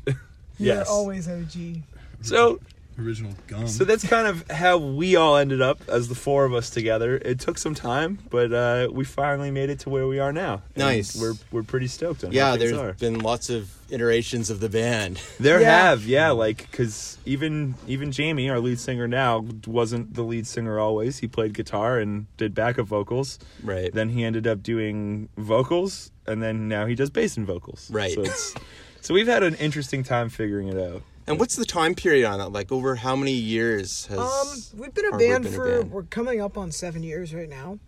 Yes. 0.58 0.88
You're 0.88 0.96
always 0.96 1.28
OG. 1.28 1.82
so 2.22 2.62
Original 2.98 3.34
gum. 3.48 3.68
so 3.68 3.84
that's 3.84 4.08
kind 4.08 4.26
of 4.28 4.50
how 4.50 4.78
we 4.78 5.16
all 5.18 5.36
ended 5.36 5.62
up 5.62 5.80
as 5.90 6.08
the 6.08 6.16
four 6.16 6.46
of 6.46 6.54
us 6.54 6.70
together 6.70 7.18
it 7.18 7.40
took 7.42 7.58
some 7.58 7.76
time 7.76 8.20
but 8.30 8.54
uh, 8.54 8.88
we 8.92 9.04
finally 9.04 9.52
made 9.52 9.70
it 9.70 9.80
to 9.80 9.90
where 9.90 10.08
we 10.08 10.18
are 10.20 10.32
now 10.32 10.62
Nice. 10.78 11.14
we're 11.20 11.34
we're 11.52 11.64
pretty 11.64 11.88
stoked 11.88 12.24
on 12.24 12.32
yeah, 12.32 12.46
how 12.46 12.52
things 12.58 12.72
there's 12.72 12.80
are. 12.82 12.94
been 12.94 13.20
lots 13.20 13.50
of 13.50 13.70
iterations 13.92 14.50
of 14.50 14.60
the 14.62 14.70
band. 14.70 15.22
There 15.40 15.62
Yeah. 15.62 15.90
have, 15.90 16.06
yeah, 16.06 16.32
like 16.32 16.70
because 16.72 17.18
even 17.26 17.76
even 17.88 18.12
Jamie, 18.12 18.50
our 18.50 18.60
lead 18.60 18.80
singer 18.80 19.08
now, 19.08 19.46
wasn't 19.68 20.16
the 20.16 20.24
lead 20.24 20.48
singer 20.48 20.80
always. 20.80 21.20
He 21.20 21.28
played 21.28 21.54
guitar 21.54 22.00
and 22.00 22.26
did 22.38 22.56
backup 22.56 22.88
vocals. 22.88 23.38
Right. 23.62 23.94
Then 23.94 24.10
he 24.10 24.24
ended 24.24 24.48
up 24.48 24.64
doing 24.64 25.30
vocals, 25.38 26.12
and 26.26 26.42
then 26.42 26.68
now 26.68 26.88
he 26.88 26.96
does 26.96 27.12
bass 27.12 27.38
and 27.38 27.46
vocals. 27.46 27.92
Right. 27.92 28.14
So 28.14 28.22
it's 28.24 28.56
so 29.02 29.14
we've 29.14 29.28
had 29.28 29.44
an 29.44 29.54
interesting 29.56 30.02
time 30.04 30.30
figuring 30.30 30.68
it 30.70 30.78
out. 30.78 31.04
And 31.28 31.40
what's 31.40 31.56
the 31.56 31.66
time 31.66 31.96
period 31.96 32.26
on 32.28 32.38
that? 32.40 32.50
Like 32.52 32.72
over 32.72 32.96
how 32.96 33.16
many 33.16 33.32
years 33.34 34.06
has 34.08 34.20
Um, 34.20 34.80
we've 34.80 34.94
been 34.94 35.06
a 35.06 35.10
Harbor 35.10 35.26
band 35.28 35.44
been 35.46 35.54
a 35.54 35.56
for 35.56 35.78
band? 35.82 35.92
we're 35.92 36.04
coming 36.04 36.40
up 36.42 36.58
on 36.58 36.72
seven 36.72 37.02
years 37.04 37.34
right 37.34 37.50
now. 37.50 37.80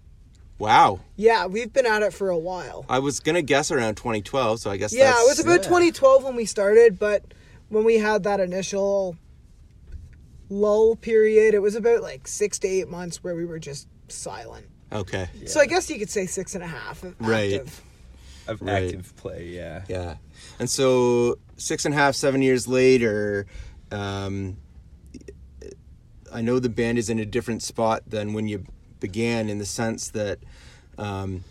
Wow. 0.60 1.02
Yeah, 1.16 1.46
we've 1.46 1.72
been 1.72 1.86
at 1.86 2.02
it 2.02 2.14
for 2.14 2.30
a 2.30 2.38
while. 2.38 2.84
I 2.90 2.98
was 3.00 3.20
gonna 3.20 3.44
guess 3.44 3.70
around 3.70 3.96
2012, 3.96 4.60
so 4.62 4.72
I 4.72 4.78
guess 4.78 4.92
Yeah, 4.92 5.12
that's, 5.12 5.22
it 5.22 5.28
was 5.28 5.40
about 5.40 5.64
2012 5.64 6.24
when 6.24 6.36
we 6.36 6.46
started, 6.46 6.98
but 6.98 7.24
when 7.70 7.84
we 7.84 8.00
had 8.00 8.24
that 8.24 8.40
initial 8.40 9.16
lull 10.50 10.96
period, 10.96 11.54
it 11.54 11.60
was 11.62 11.76
about 11.76 12.02
like 12.02 12.28
six 12.28 12.58
to 12.60 12.68
eight 12.68 12.90
months 12.90 13.24
where 13.24 13.36
we 13.36 13.46
were 13.46 13.60
just 13.60 13.88
silent. 14.08 14.66
okay. 14.92 15.30
So 15.46 15.60
I 15.60 15.66
guess 15.68 15.90
you 15.90 16.00
could 16.00 16.10
say 16.10 16.26
six 16.26 16.56
and 16.56 16.64
a 16.64 16.68
half. 16.68 17.04
of 17.04 17.14
Right. 17.20 17.54
active. 17.54 17.82
Of 18.48 18.62
Right. 18.62 18.86
active 18.86 19.14
play, 19.18 19.48
yeah. 19.48 19.84
Yeah. 19.90 20.16
And 20.60 20.70
so 20.70 21.38
six 21.58 21.86
and 21.86 21.94
a 21.94 21.98
half, 21.98 22.16
seven 22.16 22.42
years 22.42 22.68
later, 22.68 23.46
um, 23.92 24.58
I 26.34 26.42
know 26.42 26.60
the 26.60 26.70
band 26.70 26.98
is 26.98 27.10
in 27.10 27.20
a 27.20 27.26
different 27.26 27.64
spot 27.64 28.04
than 28.08 28.34
when 28.34 28.48
you 28.48 28.66
began, 29.00 29.50
in 29.50 29.60
the 29.60 29.66
sense 29.66 30.10
that 30.10 30.40
um, 30.98 31.44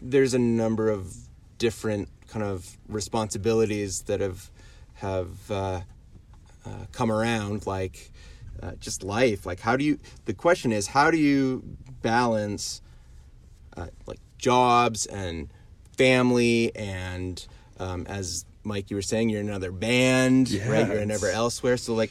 there's 0.00 0.34
a 0.34 0.38
number 0.38 0.90
of 0.90 1.14
different 1.58 2.08
kind 2.28 2.44
of 2.44 2.76
responsibilities 2.88 4.02
that 4.02 4.20
have 4.20 4.50
have 4.94 5.50
uh, 5.50 5.80
uh, 6.64 6.70
come 6.92 7.10
around, 7.10 7.66
like 7.66 8.10
uh, 8.62 8.72
just 8.80 9.02
life. 9.02 9.44
Like, 9.44 9.60
how 9.60 9.76
do 9.76 9.84
you? 9.84 9.98
The 10.24 10.34
question 10.34 10.72
is, 10.72 10.88
how 10.88 11.10
do 11.10 11.18
you 11.18 11.62
balance 12.02 12.80
uh, 13.76 13.88
like 14.06 14.20
jobs 14.38 15.06
and 15.06 15.48
family 15.96 16.74
and 16.76 17.46
um, 17.78 18.06
as 18.08 18.44
Mike 18.64 18.90
you 18.90 18.96
were 18.96 19.02
saying 19.02 19.28
you're 19.28 19.40
in 19.40 19.48
another 19.48 19.72
band 19.72 20.48
Yeah, 20.50 20.70
right 20.70 20.88
you're 20.88 21.06
never 21.06 21.30
elsewhere 21.30 21.76
so 21.76 21.94
like 21.94 22.10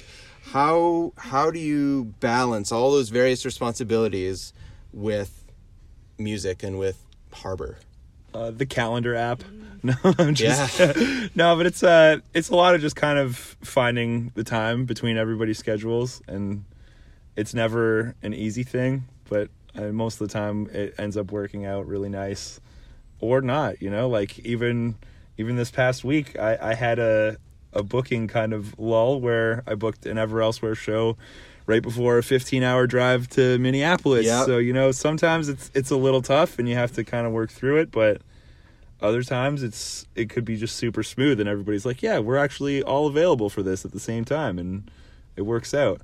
how 0.51 1.13
how 1.17 1.51
do 1.51 1.59
you 1.59 2.13
balance 2.19 2.71
all 2.71 2.91
those 2.91 3.09
various 3.09 3.45
responsibilities 3.45 4.53
with 4.93 5.43
music 6.17 6.63
and 6.63 6.79
with 6.79 7.03
Harbor 7.33 7.77
uh, 8.35 8.51
the 8.51 8.65
calendar 8.65 9.15
app. 9.15 9.43
No, 9.83 9.93
I'm 10.17 10.33
just 10.33 10.79
Yeah. 10.79 11.27
no, 11.35 11.55
but 11.55 11.67
it's 11.67 11.83
uh 11.83 12.17
it's 12.33 12.49
a 12.49 12.55
lot 12.55 12.73
of 12.73 12.81
just 12.81 12.95
kind 12.95 13.19
of 13.19 13.37
finding 13.61 14.31
the 14.33 14.43
time 14.43 14.85
between 14.85 15.15
everybody's 15.15 15.59
schedules, 15.59 16.23
and 16.27 16.65
it's 17.35 17.53
never 17.53 18.15
an 18.23 18.33
easy 18.33 18.63
thing. 18.63 19.03
But 19.29 19.49
uh, 19.75 19.91
most 19.91 20.19
of 20.19 20.27
the 20.27 20.33
time, 20.33 20.67
it 20.73 20.95
ends 20.97 21.17
up 21.17 21.31
working 21.31 21.67
out 21.67 21.85
really 21.85 22.09
nice, 22.09 22.59
or 23.19 23.41
not. 23.41 23.79
You 23.79 23.91
know, 23.91 24.09
like 24.09 24.39
even 24.39 24.95
even 25.37 25.55
this 25.55 25.71
past 25.71 26.03
week, 26.03 26.37
I 26.37 26.57
I 26.61 26.73
had 26.73 26.99
a 26.99 27.37
a 27.73 27.83
booking 27.83 28.27
kind 28.27 28.53
of 28.53 28.77
lull 28.79 29.19
where 29.19 29.63
I 29.67 29.75
booked 29.75 30.05
an 30.05 30.17
Ever 30.17 30.41
Elsewhere 30.41 30.75
show 30.75 31.17
right 31.67 31.81
before 31.81 32.17
a 32.17 32.23
15 32.23 32.63
hour 32.63 32.87
drive 32.87 33.27
to 33.29 33.57
Minneapolis. 33.59 34.25
Yep. 34.25 34.45
So, 34.45 34.57
you 34.57 34.73
know, 34.73 34.91
sometimes 34.91 35.49
it's 35.49 35.71
it's 35.73 35.91
a 35.91 35.97
little 35.97 36.21
tough 36.21 36.57
and 36.57 36.69
you 36.69 36.75
have 36.75 36.93
to 36.93 37.03
kind 37.03 37.27
of 37.27 37.33
work 37.33 37.51
through 37.51 37.77
it, 37.77 37.91
but 37.91 38.21
other 39.01 39.23
times 39.23 39.61
it's 39.61 40.07
it 40.15 40.29
could 40.29 40.45
be 40.45 40.55
just 40.55 40.77
super 40.77 41.03
smooth 41.03 41.39
and 41.39 41.49
everybody's 41.49 41.85
like, 41.85 42.01
"Yeah, 42.01 42.19
we're 42.19 42.37
actually 42.37 42.81
all 42.81 43.07
available 43.07 43.49
for 43.49 43.61
this 43.61 43.83
at 43.83 43.91
the 43.91 43.99
same 43.99 44.25
time." 44.25 44.57
And 44.57 44.89
it 45.35 45.41
works 45.41 45.73
out. 45.73 46.01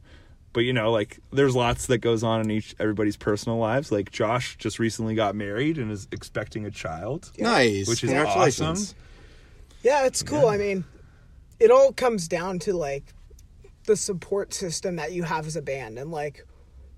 But 0.54 0.62
you 0.62 0.74
know, 0.74 0.91
like 0.91 1.20
there's 1.32 1.56
lots 1.56 1.86
that 1.88 2.00
goes 2.00 2.24
on 2.24 2.41
in 2.41 2.52
each 2.52 2.76
everybody's 2.80 3.15
personal 3.15 3.58
lives. 3.58 3.91
Like 3.91 4.12
Josh 4.12 4.58
just 4.58 4.80
recently 4.80 5.15
got 5.15 5.36
married 5.36 5.78
and 5.78 5.89
is 5.89 6.08
expecting 6.12 6.65
a 6.65 6.72
child. 6.72 7.32
nice 7.38 7.88
Which 7.88 8.04
is 8.04 8.12
awesome. 8.12 8.76
Yeah, 9.84 10.06
it's 10.06 10.24
cool. 10.24 10.48
I 10.48 10.58
mean, 10.58 10.84
it 11.60 11.72
all 11.72 11.91
comes 11.91 12.28
down 12.28 12.60
to 12.60 12.74
like 12.74 13.13
the 13.86 13.96
support 13.96 14.54
system 14.54 14.98
that 14.98 15.12
you 15.12 15.24
have 15.24 15.48
as 15.48 15.56
a 15.56 15.62
band. 15.62 15.98
And 15.98 16.12
like 16.12 16.46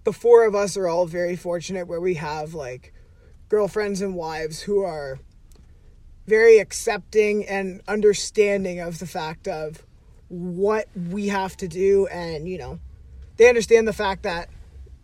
the 0.04 0.14
four 0.14 0.46
of 0.46 0.56
us 0.56 0.76
are 0.76 0.88
all 0.88 1.06
very 1.06 1.36
fortunate 1.36 1.88
where 1.88 2.02
we 2.02 2.16
have 2.16 2.54
like 2.54 2.94
girlfriends 3.50 4.02
and 4.02 4.16
wives 4.16 4.62
who 4.62 4.84
are 4.84 5.20
very 6.28 6.60
accepting 6.60 7.46
and 7.46 7.82
understanding 7.88 8.80
of 8.80 9.00
the 9.00 9.08
fact 9.08 9.48
of 9.48 9.84
what 10.30 10.88
we 11.10 11.28
have 11.28 11.56
to 11.56 11.68
do 11.68 12.08
and 12.08 12.48
you 12.48 12.58
know 12.58 12.80
they 13.38 13.48
understand 13.48 13.88
the 13.88 13.94
fact 13.94 14.24
that 14.24 14.50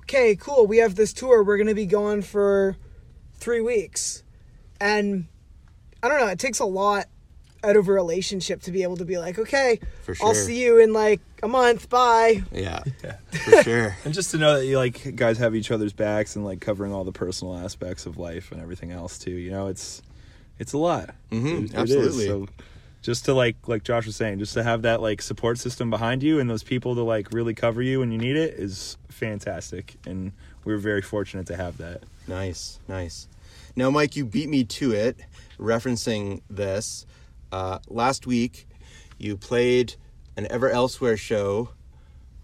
okay 0.02 0.36
cool 0.36 0.66
we 0.66 0.78
have 0.78 0.96
this 0.96 1.14
tour 1.14 1.44
we're 1.44 1.58
going 1.58 1.68
to 1.68 1.76
be 1.76 1.86
going 1.86 2.22
for 2.22 2.76
3 3.36 3.62
weeks 3.62 4.24
and 4.82 5.28
I 6.02 6.08
don't 6.08 6.20
know. 6.20 6.28
It 6.28 6.40
takes 6.40 6.60
a 6.60 6.66
lot 6.66 7.08
out 7.64 7.76
of 7.76 7.88
a 7.88 7.92
relationship 7.94 8.62
to 8.64 8.72
be 8.72 8.84
able 8.84 8.98
to 8.98 9.06
be 9.06 9.18
like, 9.18 9.38
okay, 9.40 9.80
For 10.04 10.16
I'll 10.22 10.34
see 10.34 10.62
you 10.64 10.78
in 10.78 10.94
like 10.94 11.20
a 11.44 11.48
month. 11.48 11.90
Bye. 11.90 12.44
yeah 12.52 12.84
for 13.32 13.64
sure 13.64 13.98
And 14.06 14.14
just 14.14 14.32
to 14.32 14.38
know 14.38 14.60
that 14.60 14.66
you 14.66 14.78
like 14.78 15.16
guys 15.16 15.38
have 15.40 15.56
each 15.56 15.70
other's 15.72 15.94
backs 15.94 16.36
and 16.36 16.46
like 16.46 16.62
covering 16.62 16.94
all 16.94 17.04
the 17.04 17.12
personal 17.12 17.58
aspects 17.58 18.06
of 18.06 18.18
life 18.18 18.52
and 18.52 18.62
everything 18.62 18.92
else 18.92 19.18
too. 19.18 19.32
You 19.32 19.52
know, 19.52 19.68
it's 19.68 20.02
it's 20.58 20.74
a 20.74 20.78
lot. 20.78 21.14
Mhm, 21.32 21.46
It- 21.46 21.64
it 21.64 21.64
is. 21.66 21.76
absolutely. 21.76 22.28
So 22.28 22.48
just 23.02 23.26
to 23.26 23.34
like 23.34 23.56
like 23.68 23.84
Josh 23.84 24.06
was 24.06 24.16
saying, 24.16 24.40
just 24.40 24.54
to 24.56 24.64
have 24.64 24.82
that 24.84 25.02
like 25.02 25.22
support 25.22 25.58
system 25.58 25.90
behind 25.90 26.22
you 26.24 26.40
and 26.40 26.50
those 26.50 26.64
people 26.64 26.96
to 26.96 27.02
like 27.04 27.28
really 27.34 27.54
cover 27.54 27.82
you 27.82 28.00
when 28.00 28.12
you 28.12 28.18
need 28.18 28.36
it 28.36 28.54
is 28.56 28.98
fantastic. 29.10 29.96
And 30.06 30.32
we're 30.66 30.78
very 30.78 31.02
fortunate 31.02 31.46
to 31.48 31.56
have 31.56 31.78
that. 31.78 32.04
Nice, 32.28 32.80
nice. 32.88 33.28
Now, 33.76 33.90
Mike, 33.90 34.16
you 34.18 34.26
beat 34.26 34.50
me 34.50 34.66
to 34.66 34.92
it, 34.92 35.18
referencing 35.58 36.42
this. 36.50 37.06
Uh, 37.52 37.80
last 37.88 38.28
week, 38.28 38.68
you 39.18 39.36
played 39.36 39.96
an 40.38 40.48
Ever 40.50 40.70
Elsewhere 40.70 41.18
show 41.18 41.70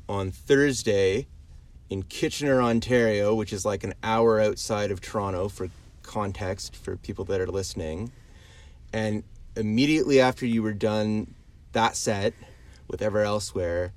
on 0.09 0.31
Thursday 0.31 1.27
in 1.89 2.03
Kitchener, 2.03 2.61
Ontario, 2.61 3.35
which 3.35 3.53
is 3.53 3.65
like 3.65 3.83
an 3.83 3.93
hour 4.03 4.39
outside 4.41 4.91
of 4.91 5.01
Toronto 5.01 5.47
for 5.47 5.69
context 6.01 6.75
for 6.75 6.97
people 6.97 7.25
that 7.25 7.39
are 7.39 7.47
listening. 7.47 8.11
And 8.91 9.23
immediately 9.55 10.19
after 10.19 10.45
you 10.45 10.63
were 10.63 10.73
done 10.73 11.33
that 11.73 11.95
set 11.95 12.33
with 12.87 13.01
Ever 13.01 13.21
Elsewhere, 13.21 13.93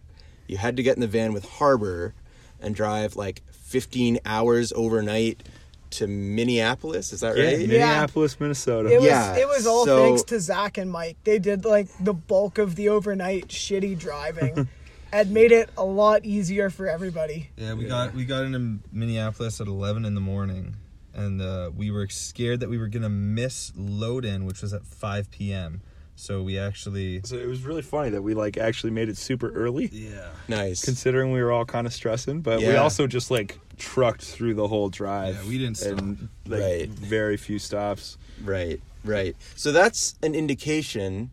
you 0.47 0.57
had 0.59 0.77
to 0.77 0.83
get 0.83 0.97
in 0.97 1.01
the 1.01 1.07
van 1.07 1.33
with 1.33 1.49
Harbor 1.49 2.15
and 2.61 2.75
drive 2.75 3.17
like 3.17 3.43
15 3.51 4.19
hours 4.25 4.73
overnight 4.75 5.43
to 5.91 6.07
Minneapolis. 6.07 7.13
Is 7.13 7.21
that 7.21 7.37
right? 7.37 7.59
Minneapolis, 7.59 8.39
Minnesota. 8.41 8.91
It 8.93 8.97
was 9.01 9.05
Yeah, 9.05 9.37
it 9.37 9.47
was 9.49 9.67
all 9.67 9.85
so- 9.85 10.05
thanks 10.05 10.23
to 10.25 10.41
Zach 10.41 10.79
and 10.79 10.91
Mike. 10.91 11.17
They 11.25 11.39
did 11.39 11.65
like 11.65 11.89
the 12.01 12.15
bulk 12.15 12.59
of 12.59 12.77
the 12.77 12.89
overnight 12.91 13.49
shitty 13.49 13.99
driving 13.99 14.69
and 15.13 15.31
made 15.33 15.53
it 15.53 15.71
a 15.77 15.85
lot 15.85 16.25
easier 16.25 16.71
for 16.71 16.87
everybody. 16.89 17.51
Yeah, 17.57 17.75
we 17.75 17.87
got 17.87 18.15
we 18.15 18.25
got 18.25 18.45
into 18.45 18.79
Minneapolis 18.93 19.61
at 19.61 19.67
eleven 19.67 20.05
in 20.05 20.15
the 20.15 20.21
morning, 20.21 20.77
and 21.15 21.41
uh, 21.41 21.71
we 21.77 21.91
were 21.91 22.09
scared 22.09 22.61
that 22.61 22.69
we 22.69 22.79
were 22.79 22.89
gonna 22.89 23.09
miss 23.09 23.73
load 23.77 24.25
in, 24.25 24.45
which 24.45 24.63
was 24.63 24.73
at 24.75 24.85
five 24.87 25.31
p.m. 25.31 25.81
So 26.21 26.43
we 26.43 26.59
actually 26.59 27.21
So 27.23 27.37
it 27.37 27.47
was 27.47 27.63
really 27.63 27.81
funny 27.83 28.11
that 28.11 28.23
we 28.23 28.35
like 28.35 28.57
actually 28.57 28.91
made 28.91 29.09
it 29.09 29.17
super 29.17 29.51
early. 29.51 29.87
yeah 29.93 30.31
Nice. 30.49 30.85
considering 30.85 31.31
we 31.31 31.41
were 31.41 31.53
all 31.53 31.65
kind 31.65 31.87
of 31.87 31.93
stressing, 31.93 32.41
but 32.41 32.59
we 32.59 32.75
also 32.75 33.07
just 33.07 33.31
like 33.31 33.57
trucked 33.79 34.23
through 34.25 34.55
the 34.55 34.69
whole 34.69 34.89
drive. 34.89 35.37
Yeah, 35.43 35.49
we 35.49 35.59
didn't 35.59 35.77
stop. 35.79 35.99
And 35.99 36.29
like 36.47 36.61
Right. 36.61 36.89
very 36.89 37.37
few 37.37 37.59
stops. 37.59 38.19
Right, 38.43 38.81
right. 39.05 39.35
So 39.57 39.73
that's 39.73 40.15
an 40.23 40.35
indication 40.35 41.31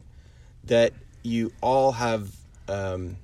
that 0.66 0.94
you 1.24 1.52
all 1.62 1.94
have 1.94 2.36
um, 2.68 3.18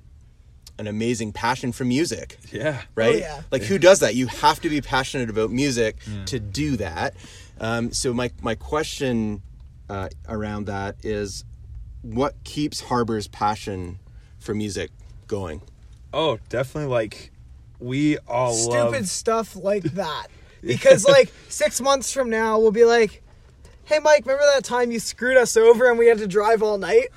an 0.78 0.86
amazing 0.86 1.32
passion 1.32 1.72
for 1.72 1.84
music. 1.84 2.38
Yeah. 2.52 2.82
right? 2.94 3.14
Oh, 3.16 3.18
yeah. 3.18 3.42
Like 3.50 3.62
who 3.62 3.78
does 3.78 4.00
that? 4.00 4.14
You 4.14 4.26
have 4.28 4.60
to 4.60 4.68
be 4.68 4.80
passionate 4.80 5.30
about 5.30 5.50
music 5.50 5.96
to 6.26 6.38
do 6.38 6.76
that. 6.76 7.14
Um, 7.60 7.92
so 7.92 8.12
my 8.12 8.30
my 8.40 8.54
question 8.54 9.42
uh, 9.88 10.08
around 10.28 10.66
that 10.66 10.96
is, 11.02 11.44
what 12.02 12.34
keeps 12.44 12.80
Harbor's 12.82 13.28
passion 13.28 13.98
for 14.38 14.54
music 14.54 14.90
going? 15.26 15.60
Oh, 16.12 16.38
definitely 16.48 16.90
like 16.90 17.31
we 17.82 18.18
all 18.28 18.54
Stupid 18.54 18.92
love 18.92 19.08
stuff 19.08 19.56
like 19.56 19.82
that. 19.82 20.28
Because 20.62 21.04
like 21.04 21.32
six 21.48 21.80
months 21.80 22.12
from 22.12 22.30
now 22.30 22.58
we'll 22.58 22.70
be 22.70 22.84
like, 22.84 23.22
Hey 23.84 23.98
Mike, 23.98 24.24
remember 24.24 24.44
that 24.54 24.64
time 24.64 24.92
you 24.92 25.00
screwed 25.00 25.36
us 25.36 25.56
over 25.56 25.90
and 25.90 25.98
we 25.98 26.06
had 26.06 26.18
to 26.18 26.26
drive 26.28 26.62
all 26.62 26.78
night? 26.78 27.08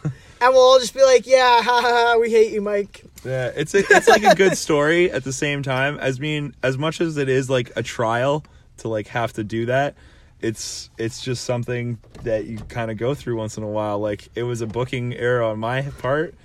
And 0.42 0.54
we'll 0.54 0.64
all 0.64 0.80
just 0.80 0.94
be 0.94 1.04
like, 1.04 1.26
Yeah, 1.28 1.62
ha 1.62 1.82
ha 1.82 1.82
ha, 1.82 2.18
we 2.20 2.30
hate 2.30 2.52
you, 2.52 2.62
Mike. 2.62 3.04
Yeah, 3.24 3.52
it's 3.56 3.74
a, 3.74 3.80
it's 3.80 4.08
like 4.08 4.24
a 4.24 4.36
good 4.36 4.58
story 4.58 5.12
at 5.12 5.24
the 5.24 5.34
same 5.34 5.64
time 5.64 5.98
as 6.00 6.20
being 6.20 6.54
as 6.62 6.78
much 6.78 7.02
as 7.02 7.18
it 7.18 7.30
is 7.30 7.50
like 7.50 7.72
a 7.76 7.84
trial 7.84 8.44
to 8.78 8.88
like 8.88 9.08
have 9.08 9.34
to 9.34 9.44
do 9.44 9.68
that. 9.68 9.96
It's 10.42 10.90
it's 10.98 11.24
just 11.24 11.46
something 11.46 11.98
that 12.24 12.46
you 12.46 12.58
kind 12.58 12.92
of 12.92 12.98
go 12.98 13.16
through 13.16 13.38
once 13.38 13.58
in 13.58 13.64
a 13.64 13.68
while. 13.68 14.00
Like 14.00 14.28
it 14.36 14.44
was 14.44 14.62
a 14.62 14.68
booking 14.68 15.14
error 15.16 15.42
on 15.44 15.60
my 15.60 15.84
part, 16.00 16.36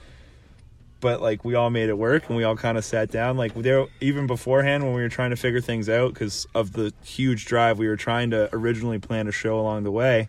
but 1.01 1.21
like 1.21 1.45
we 1.45 1.55
all 1.55 1.71
made 1.71 1.89
it 1.89 1.99
work 1.99 2.29
and 2.29 2.37
we 2.37 2.45
all 2.45 2.57
kind 2.57 2.77
of 2.79 2.85
sat 2.85 3.11
down. 3.11 3.37
Like 3.37 3.55
there 3.55 3.87
even 4.01 4.27
beforehand 4.27 4.85
when 4.85 4.95
we 4.95 5.03
were 5.03 5.09
trying 5.09 5.31
to 5.31 5.37
figure 5.37 5.61
things 5.61 5.89
out 5.89 6.13
because 6.13 6.47
of 6.55 6.73
the 6.73 6.93
huge 7.03 7.47
drive, 7.47 7.79
we 7.79 7.89
were 7.89 7.97
trying 7.97 8.31
to 8.31 8.49
originally 8.55 8.99
plan 8.99 9.27
a 9.29 9.33
show 9.33 9.59
along 9.59 9.85
the 9.85 9.91
way, 9.91 10.29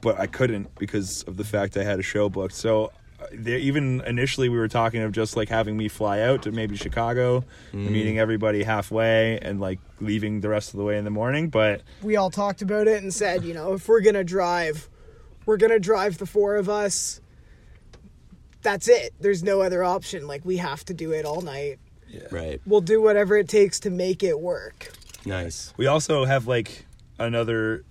but 0.00 0.18
I 0.18 0.26
couldn't 0.26 0.74
because 0.76 1.22
of 1.24 1.36
the 1.36 1.44
fact 1.44 1.76
I 1.76 1.84
had 1.84 1.98
a 1.98 2.02
show 2.02 2.28
booked. 2.28 2.54
So 2.54 2.92
uh, 3.20 3.26
there, 3.32 3.58
even 3.58 4.00
initially 4.04 4.48
we 4.48 4.58
were 4.58 4.68
talking 4.68 5.00
of 5.02 5.12
just 5.12 5.36
like 5.36 5.48
having 5.48 5.76
me 5.76 5.88
fly 5.88 6.20
out 6.20 6.42
to 6.42 6.52
maybe 6.52 6.76
Chicago, 6.76 7.44
meeting 7.72 8.18
everybody 8.18 8.64
halfway, 8.64 9.38
and 9.38 9.60
like 9.60 9.78
leaving 10.00 10.40
the 10.40 10.48
rest 10.48 10.74
of 10.74 10.78
the 10.78 10.84
way 10.84 10.98
in 10.98 11.04
the 11.04 11.10
morning. 11.10 11.48
But 11.48 11.82
we 12.02 12.16
all 12.16 12.30
talked 12.30 12.62
about 12.62 12.88
it 12.88 13.02
and 13.02 13.14
said, 13.14 13.44
you 13.44 13.54
know, 13.54 13.74
if 13.74 13.88
we're 13.88 14.00
gonna 14.00 14.24
drive, 14.24 14.88
we're 15.46 15.56
gonna 15.56 15.78
drive 15.78 16.18
the 16.18 16.26
four 16.26 16.56
of 16.56 16.68
us. 16.68 17.20
That's 18.62 18.88
it. 18.88 19.12
There's 19.20 19.42
no 19.42 19.60
other 19.60 19.84
option. 19.84 20.26
Like 20.26 20.44
we 20.44 20.56
have 20.58 20.84
to 20.86 20.94
do 20.94 21.12
it 21.12 21.24
all 21.24 21.40
night. 21.40 21.78
Right. 22.30 22.60
We'll 22.66 22.80
do 22.80 23.00
whatever 23.00 23.36
it 23.36 23.48
takes 23.48 23.80
to 23.80 23.90
make 23.90 24.22
it 24.22 24.38
work. 24.38 24.92
Nice. 25.24 25.72
we 25.76 25.86
also 25.86 26.24
have 26.24 26.46
like 26.46 26.84
another 27.18 27.84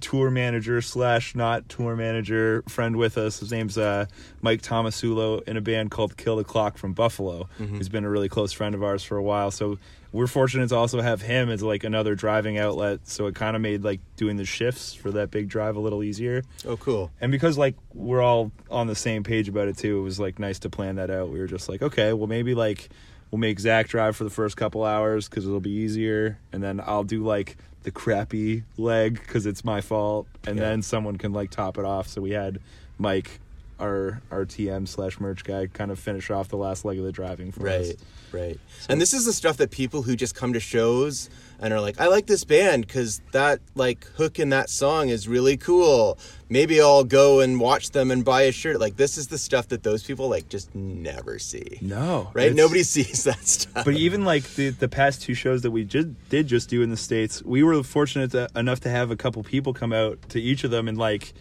tour 0.00 0.30
manager 0.30 0.80
slash 0.80 1.34
not 1.34 1.68
tour 1.68 1.96
manager 1.96 2.62
friend 2.68 2.96
with 2.96 3.18
us. 3.18 3.40
His 3.40 3.50
name's 3.50 3.76
uh, 3.76 4.06
Mike 4.40 4.62
Tomasulo 4.62 5.46
in 5.48 5.56
a 5.56 5.60
band 5.60 5.90
called 5.90 6.16
Kill 6.16 6.36
the 6.36 6.44
Clock 6.44 6.78
from 6.78 6.92
Buffalo. 6.92 7.48
He's 7.58 7.88
been 7.88 8.04
a 8.04 8.10
really 8.10 8.28
close 8.28 8.52
friend 8.52 8.74
of 8.74 8.82
ours 8.82 9.02
for 9.02 9.16
a 9.16 9.22
while. 9.22 9.50
So 9.50 9.78
we're 10.12 10.26
fortunate 10.26 10.68
to 10.68 10.76
also 10.76 11.00
have 11.00 11.22
him 11.22 11.50
as 11.50 11.62
like 11.62 11.84
another 11.84 12.14
driving 12.14 12.58
outlet. 12.58 13.00
So 13.08 13.26
it 13.26 13.34
kind 13.34 13.56
of 13.56 13.62
made 13.62 13.82
like 13.82 14.00
doing 14.16 14.36
the 14.36 14.44
shifts 14.44 14.94
for 14.94 15.10
that 15.12 15.30
big 15.30 15.48
drive 15.48 15.76
a 15.76 15.80
little 15.80 16.02
easier. 16.02 16.42
Oh, 16.66 16.76
cool. 16.76 17.10
And 17.20 17.32
because 17.32 17.58
like 17.58 17.76
we're 17.94 18.22
all 18.22 18.52
on 18.70 18.86
the 18.86 18.94
same 18.94 19.24
page 19.24 19.48
about 19.48 19.68
it 19.68 19.78
too, 19.78 19.98
it 19.98 20.02
was 20.02 20.20
like 20.20 20.38
nice 20.38 20.58
to 20.60 20.70
plan 20.70 20.96
that 20.96 21.10
out. 21.10 21.30
We 21.30 21.38
were 21.38 21.46
just 21.46 21.68
like, 21.68 21.82
okay, 21.82 22.12
well 22.12 22.26
maybe 22.26 22.54
like 22.54 22.88
we'll 23.30 23.38
make 23.38 23.58
Zach 23.58 23.88
drive 23.88 24.14
for 24.14 24.24
the 24.24 24.30
first 24.30 24.56
couple 24.56 24.84
hours 24.84 25.28
because 25.28 25.46
it'll 25.46 25.58
be 25.58 25.70
easier, 25.70 26.38
and 26.52 26.62
then 26.62 26.80
I'll 26.84 27.04
do 27.04 27.24
like 27.24 27.56
the 27.82 27.90
crappy 27.90 28.62
leg 28.76 29.14
because 29.14 29.46
it's 29.46 29.64
my 29.64 29.80
fault, 29.80 30.26
and 30.46 30.56
Yeah. 30.58 30.64
then 30.70 30.82
someone 30.82 31.16
can 31.18 31.32
like 31.32 31.50
top 31.50 31.78
it 31.78 31.84
off. 31.84 32.08
So 32.08 32.20
we 32.20 32.30
had 32.30 32.58
Mike, 32.98 33.40
our 33.80 34.20
our 34.30 34.44
TM 34.44 34.86
slash 34.86 35.18
merch 35.20 35.44
guy, 35.44 35.66
kind 35.66 35.90
of 35.90 35.98
finish 35.98 36.30
off 36.30 36.48
the 36.48 36.56
last 36.56 36.84
leg 36.84 36.98
of 36.98 37.04
the 37.04 37.12
driving 37.12 37.50
for 37.52 37.68
us. 37.68 37.88
Right, 37.88 37.96
right. 38.32 38.60
And 38.88 39.00
this 39.00 39.12
is 39.12 39.24
the 39.24 39.32
stuff 39.32 39.56
that 39.56 39.70
people 39.70 40.02
who 40.02 40.14
just 40.16 40.34
come 40.34 40.52
to 40.52 40.60
shows 40.60 41.28
and 41.62 41.72
are 41.72 41.80
like, 41.80 42.00
I 42.00 42.08
like 42.08 42.26
this 42.26 42.44
band 42.44 42.86
because 42.86 43.20
that 43.32 43.60
like 43.74 44.04
hook 44.16 44.38
in 44.38 44.50
that 44.50 44.68
song 44.68 45.08
is 45.08 45.28
really 45.28 45.56
cool. 45.56 46.18
Maybe 46.48 46.80
I'll 46.80 47.04
go 47.04 47.40
and 47.40 47.60
watch 47.60 47.92
them 47.92 48.10
and 48.10 48.24
buy 48.24 48.42
a 48.42 48.52
shirt. 48.52 48.80
Like 48.80 48.96
this 48.96 49.16
is 49.16 49.28
the 49.28 49.38
stuff 49.38 49.68
that 49.68 49.82
those 49.82 50.02
people 50.02 50.28
like 50.28 50.48
just 50.48 50.74
never 50.74 51.38
see. 51.38 51.78
No, 51.80 52.30
Right? 52.34 52.52
Nobody 52.52 52.82
sees 52.82 53.24
that 53.24 53.46
stuff. 53.46 53.84
But 53.84 53.94
even 53.94 54.24
like 54.24 54.42
the 54.54 54.70
the 54.70 54.88
past 54.88 55.22
two 55.22 55.34
shows 55.34 55.62
that 55.62 55.70
we 55.70 55.84
just 55.84 56.08
did 56.28 56.48
just 56.48 56.68
do 56.68 56.82
in 56.82 56.90
the 56.90 56.96
states, 56.96 57.42
we 57.42 57.62
were 57.62 57.82
fortunate 57.82 58.32
to, 58.32 58.48
enough 58.56 58.80
to 58.80 58.90
have 58.90 59.10
a 59.10 59.16
couple 59.16 59.42
people 59.42 59.72
come 59.72 59.92
out 59.92 60.18
to 60.30 60.40
each 60.40 60.64
of 60.64 60.70
them 60.70 60.88
and 60.88 60.98
like 60.98 61.32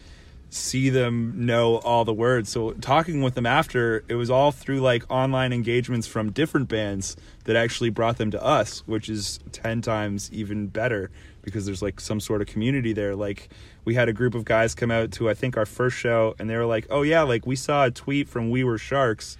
see 0.53 0.89
them 0.89 1.33
know 1.45 1.77
all 1.77 2.03
the 2.03 2.13
words. 2.13 2.49
So 2.49 2.71
talking 2.73 3.21
with 3.21 3.35
them 3.35 3.45
after, 3.45 4.03
it 4.09 4.15
was 4.15 4.29
all 4.29 4.51
through 4.51 4.81
like 4.81 5.09
online 5.09 5.53
engagements 5.53 6.07
from 6.07 6.31
different 6.31 6.67
bands 6.67 7.15
that 7.45 7.55
actually 7.55 7.89
brought 7.89 8.17
them 8.17 8.31
to 8.31 8.43
us, 8.43 8.83
which 8.85 9.07
is 9.09 9.39
10 9.53 9.81
times 9.81 10.29
even 10.33 10.67
better 10.67 11.09
because 11.41 11.65
there's 11.65 11.81
like 11.81 12.01
some 12.01 12.19
sort 12.19 12.41
of 12.41 12.47
community 12.47 12.91
there. 12.91 13.15
Like 13.15 13.47
we 13.85 13.95
had 13.95 14.09
a 14.09 14.13
group 14.13 14.35
of 14.35 14.43
guys 14.43 14.75
come 14.75 14.91
out 14.91 15.11
to 15.13 15.29
I 15.29 15.33
think 15.35 15.55
our 15.55 15.65
first 15.65 15.95
show 15.97 16.35
and 16.37 16.49
they 16.49 16.57
were 16.57 16.65
like, 16.65 16.85
"Oh 16.89 17.01
yeah, 17.03 17.21
like 17.21 17.47
we 17.47 17.55
saw 17.55 17.85
a 17.85 17.91
tweet 17.91 18.27
from 18.27 18.49
We 18.51 18.63
Were 18.65 18.77
Sharks." 18.77 19.37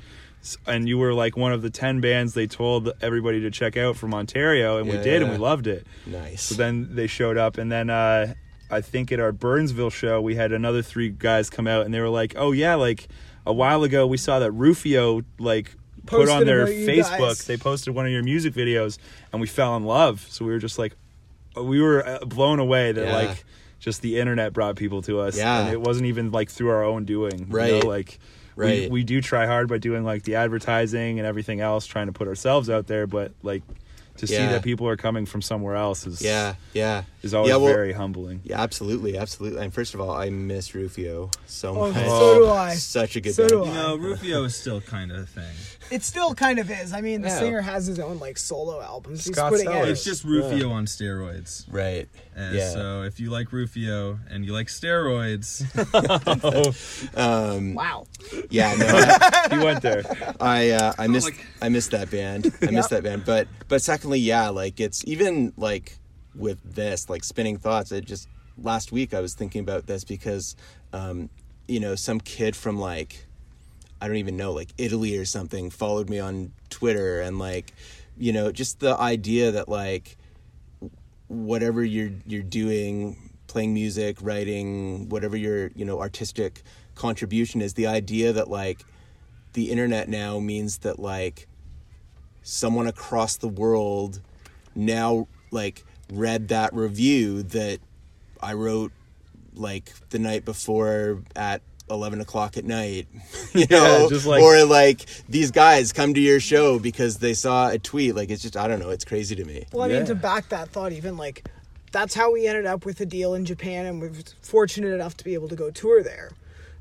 And 0.66 0.90
you 0.90 0.98
were 0.98 1.14
like 1.14 1.38
one 1.38 1.52
of 1.54 1.62
the 1.62 1.70
10 1.70 2.02
bands 2.02 2.34
they 2.34 2.48
told 2.48 2.90
everybody 3.00 3.42
to 3.42 3.52
check 3.52 3.78
out 3.78 3.96
from 3.96 4.12
Ontario, 4.16 4.78
and 4.80 4.88
we 4.90 4.96
Yeah, 4.96 5.04
did, 5.04 5.22
and 5.22 5.30
we 5.32 5.38
loved 5.38 5.68
it. 5.68 5.86
nice. 6.08 6.42
So 6.42 6.56
then 6.56 6.96
they 6.96 7.06
showed 7.06 7.38
up, 7.38 7.60
and 7.60 7.72
then 7.72 7.92
uh, 7.92 8.34
I 8.72 8.82
think 8.82 9.12
at 9.12 9.20
our 9.20 9.32
Burnsville 9.32 9.90
show, 9.90 10.22
we 10.22 10.36
had 10.36 10.52
another 10.52 10.82
three 10.82 11.10
guys 11.10 11.50
come 11.50 11.68
out, 11.68 11.86
and 11.86 11.94
they 11.94 12.00
were 12.00 12.10
like, 12.10 12.34
"Oh 12.38 12.52
yeah, 12.52 12.76
like 12.76 13.08
a 13.46 13.54
while 13.54 13.84
ago, 13.84 14.08
we 14.08 14.18
saw 14.18 14.40
that 14.40 14.52
Rufio 14.52 15.24
like 15.40 15.76
put 16.06 16.30
on 16.30 16.46
their 16.46 16.66
Facebook. 16.68 17.20
guys." 17.20 17.46
They 17.46 17.58
posted 17.58 17.94
one 17.96 18.06
of 18.06 18.12
your 18.12 18.24
music 18.24 18.54
videos, 18.54 18.98
and 19.32 19.42
we 19.42 19.48
fell 19.48 19.76
in 19.78 19.84
love. 19.84 20.26
So 20.30 20.46
we 20.46 20.52
were 20.52 20.60
just 20.60 20.80
like, 20.80 20.96
we 21.56 21.82
were 21.82 22.08
uh, 22.08 22.20
blown 22.26 22.60
away 22.60 22.92
that 22.92 23.06
Yeah. 23.06 23.16
like 23.16 23.44
just 23.80 24.02
the 24.02 24.20
internet 24.20 24.54
brought 24.54 24.76
people 24.76 25.02
to 25.04 25.20
us. 25.20 25.36
Yeah. 25.38 25.62
and 25.62 25.74
it 25.74 25.82
wasn't 25.82 26.06
even 26.06 26.32
like 26.32 26.50
through 26.52 26.70
our 26.70 26.84
own 26.84 27.04
doing. 27.06 27.40
you 27.40 27.46
Right. 27.50 27.72
know, 27.84 27.88
like. 27.88 28.20
We, 28.58 28.66
Right. 28.66 28.92
we 28.92 29.04
do 29.06 29.22
try 29.22 29.46
hard 29.48 29.70
by 29.70 29.78
doing 29.78 30.04
like 30.04 30.24
the 30.24 30.36
advertising 30.36 31.20
and 31.20 31.26
everything 31.26 31.62
else, 31.62 31.86
trying 31.88 32.08
to 32.08 32.12
put 32.12 32.28
ourselves 32.28 32.70
out 32.70 32.86
there, 32.86 33.08
but 33.08 33.32
like 33.44 33.64
to 34.18 34.28
see 34.28 34.36
that 34.38 34.64
people 34.64 34.88
are 34.88 34.98
coming 34.98 35.26
from 35.26 35.42
somewhere 35.42 35.76
else 35.76 36.06
is 36.06 36.22
yeah, 36.22 36.56
yeah. 36.74 37.04
is 37.24 37.34
always 37.34 37.50
yeah, 37.50 37.56
well, 37.56 37.74
very 37.74 37.94
humbling. 37.94 38.42
Yeah, 38.44 38.62
absolutely, 38.62 39.18
absolutely. 39.18 39.64
And 39.64 39.74
first 39.74 39.94
of 39.94 40.02
all, 40.02 40.12
I 40.12 40.30
miss 40.30 40.76
Rufio 40.76 41.30
so 41.46 41.70
Oh, 41.78 41.92
much. 41.92 42.06
so 42.06 42.36
do 42.40 42.50
I. 42.50 42.76
Such 42.76 43.16
a 43.16 43.22
good 43.22 43.34
So 43.34 43.48
band. 43.48 43.64
do 43.64 43.68
You 43.70 43.74
know, 43.76 43.96
Rufio 43.98 44.44
is 44.44 44.56
still 44.56 44.82
kind 44.82 45.12
of 45.12 45.20
a 45.20 45.26
thing. 45.26 45.56
It 45.92 46.04
still 46.04 46.34
kind 46.34 46.58
of 46.60 46.72
is. 46.72 46.94
I 46.94 47.02
mean, 47.02 47.22
the 47.22 47.28
Yeah. 47.28 47.40
singer 47.40 47.62
has 47.62 47.86
his 47.86 48.00
own 48.00 48.18
like 48.20 48.38
solo 48.38 48.82
albums. 48.82 49.26
He's 49.26 49.36
Scott 49.36 49.52
putting 49.52 49.68
out. 49.68 49.88
It's 49.90 50.04
just 50.04 50.24
Rufio 50.24 50.70
on 50.72 50.86
steroids. 50.86 51.66
Right. 51.70 52.08
And 52.36 52.56
yeah. 52.56 52.70
So 52.72 53.04
if 53.04 53.20
you 53.20 53.30
like 53.30 53.52
Rufio 53.52 54.18
and 54.30 54.46
you 54.46 54.54
like 54.54 54.68
steroids, 54.68 55.62
um, 57.18 57.74
wow. 57.74 58.06
yeah, 58.50 58.76
no, 58.76 58.86
I, 58.90 59.48
He 59.52 59.58
went 59.64 59.82
there. 59.82 60.04
I 60.40 60.70
uh, 60.72 60.94
I 60.98 61.08
missed 61.08 61.26
like- 61.28 61.46
I 61.62 61.70
missed 61.70 61.92
that 61.92 62.10
band. 62.10 62.54
I 62.62 62.72
missed 62.72 62.90
that 62.92 63.04
band. 63.04 63.24
But 63.26 63.48
but 63.68 63.82
secondly, 63.82 64.20
yeah, 64.20 64.50
like 64.50 64.80
it's 64.80 65.04
even 65.06 65.54
like 65.58 65.98
with 66.36 66.60
this 66.64 67.10
like 67.10 67.24
spinning 67.24 67.58
thoughts. 67.58 67.92
It 67.92 68.06
just 68.06 68.28
last 68.58 68.92
week 68.92 69.14
I 69.14 69.20
was 69.20 69.34
thinking 69.34 69.62
about 69.62 69.88
this 69.88 70.04
because 70.04 70.56
um, 70.94 71.30
you 71.68 71.80
know 71.80 71.96
some 71.96 72.20
kid 72.20 72.56
from 72.56 72.78
like 72.80 73.26
I 74.02 74.08
don't 74.08 74.18
even 74.18 74.36
know 74.36 74.52
like 74.52 74.70
Italy 74.78 75.16
or 75.18 75.26
something 75.26 75.70
followed 75.70 76.10
me 76.10 76.20
on 76.20 76.52
Twitter 76.70 77.22
and 77.22 77.38
like 77.38 77.74
you 78.18 78.34
know 78.34 78.52
just 78.52 78.80
the 78.80 78.98
idea 78.98 79.52
that 79.52 79.70
like 79.70 80.18
whatever 81.28 81.84
you're 81.84 82.12
you're 82.26 82.42
doing 82.42 83.32
playing 83.48 83.74
music 83.74 84.18
writing 84.22 85.08
whatever 85.10 85.38
your 85.38 85.72
you 85.76 85.86
know 85.86 86.00
artistic 86.00 86.64
contribution 86.96 87.62
is 87.62 87.76
the 87.76 87.88
idea 87.88 88.34
that 88.34 88.50
like 88.50 88.84
the 89.54 89.70
internet 89.70 90.10
now 90.10 90.40
means 90.40 90.80
that 90.80 90.98
like 90.98 91.48
someone 92.42 92.88
across 92.88 93.38
the 93.38 93.48
world 93.48 94.20
now 94.74 95.28
like 95.52 95.84
read 96.12 96.48
that 96.48 96.74
review 96.74 97.44
that 97.44 97.80
I 98.42 98.54
wrote 98.54 98.92
like 99.54 99.92
the 100.10 100.20
night 100.20 100.44
before 100.44 101.22
at 101.36 101.62
11 101.92 102.22
o'clock 102.22 102.58
at 102.58 102.66
night 102.66 103.08
you 103.54 103.66
know 103.70 104.08
just 104.10 104.26
like- 104.26 104.42
or 104.42 104.64
like 104.66 105.06
these 105.30 105.52
guys 105.52 105.92
come 105.94 106.14
to 106.14 106.20
your 106.20 106.40
show 106.40 106.80
because 106.80 107.18
they 107.20 107.34
saw 107.34 107.70
a 107.70 107.78
tweet 107.80 108.16
like 108.16 108.30
it's 108.30 108.42
just 108.42 108.58
i 108.58 108.68
don't 108.68 108.80
know 108.80 108.90
it's 108.90 109.06
crazy 109.06 109.36
to 109.36 109.44
me 109.46 109.66
Well, 109.72 109.84
I 109.84 109.88
Yeah. 109.88 109.98
mean, 109.98 110.06
to 110.08 110.16
back 110.16 110.50
that 110.50 110.70
thought, 110.70 110.92
even 110.94 111.18
like 111.18 111.48
that's 111.92 112.14
how 112.14 112.32
we 112.32 112.48
ended 112.48 112.66
up 112.66 112.86
with 112.86 113.02
a 113.02 113.06
deal 113.06 113.34
in 113.34 113.44
Japan, 113.44 113.86
and 113.86 114.00
we're 114.02 114.14
fortunate 114.42 114.94
enough 114.94 115.18
to 115.18 115.26
be 115.26 115.34
able 115.34 115.50
to 115.50 115.58
go 115.58 115.70
tour 115.72 116.02
there. 116.02 116.32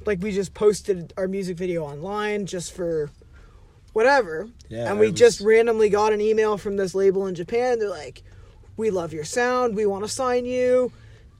Like 0.06 0.22
we 0.22 0.30
just 0.30 0.54
posted 0.54 1.12
our 1.16 1.26
music 1.26 1.56
video 1.56 1.82
online 1.84 2.46
just 2.46 2.72
for 2.72 3.10
whatever, 3.92 4.48
Yeah, 4.68 4.88
and 4.90 5.00
we 5.00 5.10
was- 5.10 5.18
just 5.18 5.40
randomly 5.40 5.88
got 5.88 6.12
an 6.12 6.20
email 6.20 6.56
from 6.58 6.76
this 6.76 6.94
label 6.94 7.26
in 7.26 7.34
Japan. 7.34 7.78
They're 7.80 7.88
like, 7.88 8.22
"We 8.76 8.90
love 8.90 9.12
your 9.12 9.24
sound. 9.24 9.74
We 9.74 9.84
want 9.84 10.04
to 10.04 10.08
sign 10.08 10.44
you." 10.44 10.92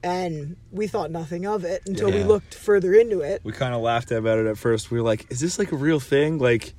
And 0.03 0.55
we 0.71 0.87
thought 0.87 1.11
nothing 1.11 1.45
of 1.45 1.63
it 1.63 1.83
until 1.85 2.11
we 2.11 2.23
looked 2.23 2.55
further 2.55 2.93
into 2.93 3.21
it. 3.21 3.41
We 3.43 3.51
kind 3.51 3.75
of 3.75 3.81
laughed 3.81 4.11
about 4.11 4.39
it 4.39 4.47
at 4.47 4.57
first. 4.57 4.89
We 4.89 4.97
were 4.97 5.03
like, 5.03 5.31
"Is 5.31 5.39
this 5.39 5.59
like 5.59 5.71
a 5.71 5.75
real 5.75 5.99
thing?" 5.99 6.39
Like, 6.39 6.73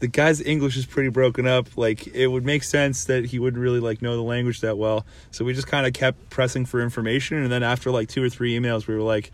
the 0.00 0.08
guy's 0.08 0.42
English 0.42 0.76
is 0.76 0.84
pretty 0.84 1.08
broken 1.08 1.46
up. 1.46 1.78
Like, 1.78 2.06
it 2.08 2.26
would 2.26 2.44
make 2.44 2.62
sense 2.62 3.06
that 3.06 3.24
he 3.24 3.38
wouldn't 3.38 3.62
really 3.62 3.80
like 3.80 4.02
know 4.02 4.14
the 4.14 4.22
language 4.22 4.60
that 4.60 4.76
well. 4.76 5.06
So 5.30 5.42
we 5.44 5.54
just 5.54 5.66
kind 5.68 5.86
of 5.86 5.94
kept 5.94 6.28
pressing 6.28 6.66
for 6.66 6.82
information, 6.82 7.38
and 7.42 7.50
then 7.50 7.62
after 7.62 7.90
like 7.90 8.08
two 8.08 8.22
or 8.22 8.28
three 8.28 8.58
emails, 8.58 8.86
we 8.86 8.94
were 8.94 9.00
like, 9.00 9.32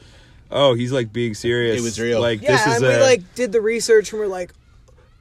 "Oh, 0.50 0.74
he's 0.74 0.92
like 0.92 1.12
being 1.12 1.34
serious. 1.34 1.80
It 1.80 1.82
was 1.82 1.98
real. 1.98 2.20
Like, 2.20 2.42
Yeah, 2.42 2.52
this 2.52 2.76
is 2.76 2.82
and 2.82 2.86
we 2.86 3.02
like 3.02 3.34
did 3.34 3.50
the 3.50 3.60
research 3.60 4.12
and 4.12 4.20
we're 4.20 4.28
like, 4.28 4.52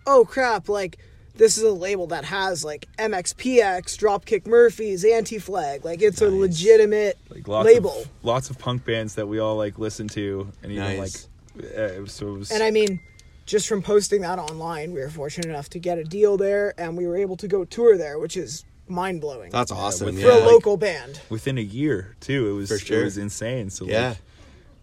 oh 0.05 0.25
crap, 0.25 0.69
like 0.69 0.97
this 1.35 1.57
is 1.57 1.63
a 1.63 1.71
label 1.71 2.07
that 2.07 2.25
has 2.25 2.63
like 2.63 2.87
MXPX, 2.97 3.97
Dropkick 3.97 4.45
Murphys, 4.47 5.03
Anti 5.05 5.39
Flag. 5.39 5.85
Like 5.85 6.01
it's 6.01 6.21
a 6.21 6.29
legitimate 6.29 7.17
like 7.29 7.47
lots 7.47 7.65
label. 7.65 8.01
of 8.01 8.09
lots 8.23 8.49
of 8.49 8.57
punk 8.59 8.85
bands 8.85 9.15
that 9.15 9.27
we 9.27 9.39
all 9.39 9.55
like 9.55 9.79
listen 9.79 10.07
to, 10.09 10.51
and 10.63 10.71
even 10.71 10.97
Nice. 10.97 11.27
like, 11.57 11.65
uh, 11.77 12.05
so 12.05 12.27
it 12.35 12.37
was. 12.39 12.51
And 12.51 12.61
I 12.63 12.71
mean, 12.71 12.99
just 13.45 13.67
from 13.67 13.81
posting 13.81 14.21
that 14.21 14.39
online, 14.39 14.93
we 14.93 15.01
were 15.01 15.09
fortunate 15.09 15.47
enough 15.49 15.69
to 15.69 15.79
get 15.79 15.97
a 15.97 16.03
deal 16.03 16.37
there 16.37 16.73
and 16.77 16.95
we 16.97 17.07
were 17.07 17.17
able 17.17 17.37
to 17.37 17.47
go 17.47 17.65
tour 17.65 17.97
there, 17.97 18.19
which 18.19 18.37
is 18.37 18.63
mind 18.87 19.21
blowing. 19.21 19.51
that's 19.51 19.71
awesome 19.71 20.07
with- 20.07 20.19
yeah, 20.19 20.25
For 20.25 20.31
a 20.31 20.35
like- 20.39 20.45
local 20.51 20.75
band. 20.77 21.21
within 21.29 21.57
a 21.57 21.61
year 21.61 22.15
too. 22.19 22.49
It 22.49 22.53
was 22.53 22.69
For 22.69 22.77
sure. 22.77 23.01
it 23.01 23.03
was 23.05 23.17
insane. 23.17 23.69
So 23.69 23.85
Yeah. 23.85 24.09
like, 24.09 24.17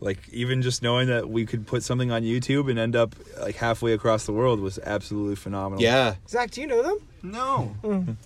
like 0.01 0.29
even 0.33 0.63
just 0.63 0.83
knowing 0.83 1.09
that 1.09 1.29
we 1.29 1.45
could 1.45 1.67
put 1.67 1.83
something 1.83 2.11
on 2.11 2.23
YouTube 2.23 2.71
and 2.71 2.79
end 2.79 2.95
up 2.95 3.15
like 3.41 3.57
halfway 3.57 3.93
across 3.93 4.27
the 4.27 4.33
world 4.33 4.61
was 4.61 4.79
absolutely 4.79 5.37
phenomenal. 5.37 5.83
yeah 5.83 6.15
Zach, 6.29 6.51
do 6.51 6.61
you 6.61 6.67
know 6.67 6.83
them? 6.83 6.99
no. 7.23 7.75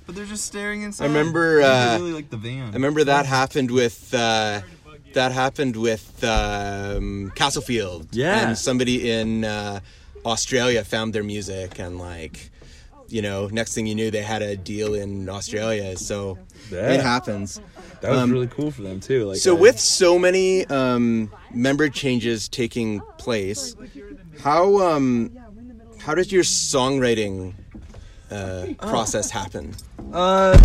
But 0.07 0.14
they're 0.14 0.27
just 0.27 0.45
staring 0.45 0.83
inside. 0.83 1.05
I 1.05 1.09
remember, 1.09 1.62
I 1.62 1.95
uh, 1.95 1.99
really 1.99 2.12
like 2.12 2.31
the 2.31 2.37
van. 2.37 2.68
I 2.68 2.73
remember 2.73 3.05
that 3.05 3.27
happened 3.27 3.70
with 3.70 4.12
uh, 4.12 4.61
that 5.14 5.33
happened 5.33 5.77
with 5.77 6.23
um, 6.25 7.33
Castlefield. 7.35 8.09
Yeah. 8.12 8.49
and 8.49 8.59
somebody 8.59 9.11
in 9.11 9.45
uh, 9.45 9.81
Australia 10.25 10.85
found 10.85 11.12
their 11.12 11.25
music, 11.25 11.79
and 11.79 11.99
like, 11.99 12.51
you 13.09 13.23
know, 13.23 13.49
next 13.49 13.75
thing 13.75 13.87
you 13.87 13.95
knew, 13.95 14.11
they 14.11 14.23
had 14.23 14.43
a 14.43 14.57
deal 14.57 14.95
in 14.95 15.29
Australia. 15.29 15.97
So 15.97 16.39
Yeah. 16.71 16.93
it 16.93 17.01
happens. 17.01 17.61
that 18.01 18.11
was 18.11 18.19
Um, 18.21 18.31
really 18.33 18.47
cool 18.49 18.71
for 18.71 18.83
them 18.83 19.01
too. 19.01 19.27
Like 19.27 19.39
So 19.39 19.57
uh, 19.57 19.61
with 19.61 19.79
so 19.81 20.19
many 20.19 20.65
um, 20.67 21.31
member 21.53 21.89
changes 21.89 22.49
taking 22.49 23.01
place, 23.19 23.75
how 24.41 24.79
um, 24.81 25.31
how 25.99 26.15
does 26.15 26.33
your 26.33 26.43
songwriting 26.43 27.55
uh, 28.31 28.67
process 28.79 29.31
happen? 29.31 29.75
Uh, 30.13 30.59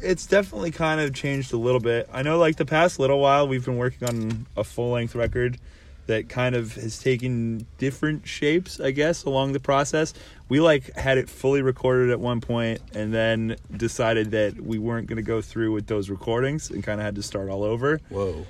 it's 0.00 0.26
definitely 0.26 0.70
kind 0.72 1.00
of 1.00 1.14
changed 1.14 1.52
a 1.52 1.56
little 1.56 1.80
bit. 1.80 2.08
I 2.12 2.22
know, 2.22 2.38
like 2.38 2.56
the 2.56 2.64
past 2.66 2.98
little 2.98 3.20
while, 3.20 3.46
we've 3.46 3.64
been 3.64 3.76
working 3.76 4.08
on 4.08 4.46
a 4.56 4.64
full 4.64 4.90
length 4.90 5.14
record 5.14 5.58
that 6.06 6.28
kind 6.28 6.54
of 6.54 6.74
has 6.74 6.98
taken 6.98 7.66
different 7.78 8.26
shapes, 8.26 8.80
I 8.80 8.90
guess, 8.90 9.24
along 9.24 9.52
the 9.52 9.60
process. 9.60 10.14
We 10.48 10.60
like 10.60 10.94
had 10.96 11.18
it 11.18 11.28
fully 11.28 11.62
recorded 11.62 12.10
at 12.10 12.20
one 12.20 12.40
point, 12.40 12.80
and 12.94 13.12
then 13.12 13.56
decided 13.76 14.32
that 14.32 14.60
we 14.60 14.78
weren't 14.78 15.06
going 15.06 15.16
to 15.16 15.22
go 15.22 15.40
through 15.40 15.72
with 15.72 15.86
those 15.86 16.10
recordings, 16.10 16.70
and 16.70 16.82
kind 16.82 17.00
of 17.00 17.04
had 17.04 17.14
to 17.16 17.22
start 17.22 17.48
all 17.48 17.62
over. 17.62 18.00
Whoa. 18.08 18.46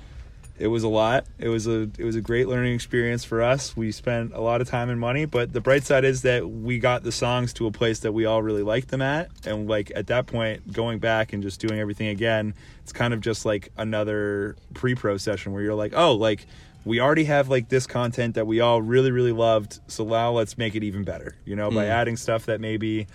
It 0.59 0.67
was 0.67 0.83
a 0.83 0.87
lot. 0.87 1.25
It 1.39 1.49
was 1.49 1.65
a 1.65 1.89
it 1.97 2.03
was 2.03 2.15
a 2.15 2.21
great 2.21 2.47
learning 2.47 2.75
experience 2.75 3.23
for 3.23 3.41
us. 3.41 3.75
We 3.75 3.91
spent 3.91 4.33
a 4.33 4.41
lot 4.41 4.61
of 4.61 4.69
time 4.69 4.89
and 4.89 4.99
money, 4.99 5.25
but 5.25 5.51
the 5.51 5.61
bright 5.61 5.83
side 5.83 6.05
is 6.05 6.21
that 6.21 6.47
we 6.47 6.77
got 6.77 7.03
the 7.03 7.11
songs 7.11 7.53
to 7.53 7.65
a 7.65 7.71
place 7.71 7.99
that 7.99 8.11
we 8.11 8.25
all 8.25 8.43
really 8.43 8.61
liked 8.61 8.89
them 8.89 9.01
at. 9.01 9.29
And 9.45 9.67
like 9.67 9.91
at 9.95 10.07
that 10.07 10.27
point, 10.27 10.71
going 10.71 10.99
back 10.99 11.33
and 11.33 11.41
just 11.41 11.59
doing 11.59 11.79
everything 11.79 12.07
again, 12.07 12.53
it's 12.83 12.93
kind 12.93 13.15
of 13.15 13.21
just 13.21 13.45
like 13.45 13.71
another 13.77 14.55
pre-pro 14.75 15.17
session 15.17 15.53
where 15.53 15.63
you're 15.63 15.73
like, 15.73 15.93
"Oh, 15.95 16.13
like 16.13 16.45
we 16.85 16.99
already 16.99 17.25
have 17.25 17.49
like 17.49 17.69
this 17.69 17.87
content 17.87 18.35
that 18.35 18.45
we 18.47 18.59
all 18.59 18.81
really 18.81 19.11
really 19.11 19.31
loved, 19.31 19.79
so 19.87 20.03
now 20.03 20.31
let's 20.31 20.57
make 20.57 20.75
it 20.75 20.83
even 20.83 21.03
better." 21.03 21.35
You 21.45 21.55
know, 21.55 21.69
by 21.71 21.85
adding 21.87 22.17
stuff 22.17 22.45
that 22.47 22.59
maybe 22.61 23.07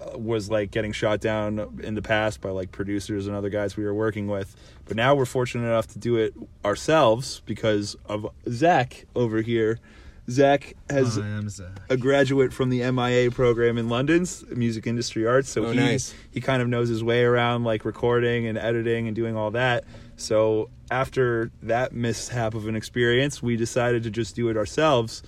uh, 0.00 0.16
was 0.18 0.50
like 0.50 0.70
getting 0.70 0.92
shot 0.92 1.20
down 1.20 1.80
in 1.82 1.94
the 1.94 2.02
past 2.02 2.40
by 2.40 2.50
like 2.50 2.70
producers 2.70 3.26
and 3.26 3.34
other 3.34 3.48
guys 3.50 3.76
we 3.76 3.84
were 3.84 3.94
working 3.94 4.28
with. 4.28 4.54
But 4.86 4.96
now 4.96 5.14
we're 5.14 5.24
fortunate 5.26 5.66
enough 5.66 5.88
to 5.88 5.98
do 5.98 6.16
it 6.16 6.34
ourselves 6.64 7.42
because 7.46 7.96
of 8.06 8.26
Zach 8.48 9.06
over 9.16 9.42
here. 9.42 9.80
Zach 10.30 10.74
has 10.90 11.16
oh, 11.18 11.22
I 11.22 11.48
Zach. 11.48 11.68
a 11.88 11.96
graduate 11.96 12.52
from 12.52 12.68
the 12.68 12.90
MIA 12.90 13.30
program 13.30 13.78
in 13.78 13.88
London's 13.88 14.44
Music 14.50 14.86
Industry 14.86 15.26
Arts, 15.26 15.48
so 15.48 15.66
Oh, 15.66 15.70
he 15.70 15.78
nice. 15.78 16.14
he 16.30 16.40
kind 16.40 16.60
of 16.60 16.68
knows 16.68 16.88
his 16.88 17.02
way 17.02 17.22
around 17.24 17.64
like 17.64 17.84
recording 17.84 18.46
and 18.46 18.58
editing 18.58 19.06
and 19.06 19.16
doing 19.16 19.36
all 19.36 19.50
that. 19.52 19.84
So 20.16 20.68
after 20.90 21.50
that 21.62 21.92
mishap 21.92 22.54
of 22.54 22.68
an 22.68 22.76
experience, 22.76 23.42
we 23.42 23.56
decided 23.56 24.02
to 24.02 24.10
just 24.10 24.36
do 24.36 24.48
it 24.50 24.56
ourselves 24.56 25.22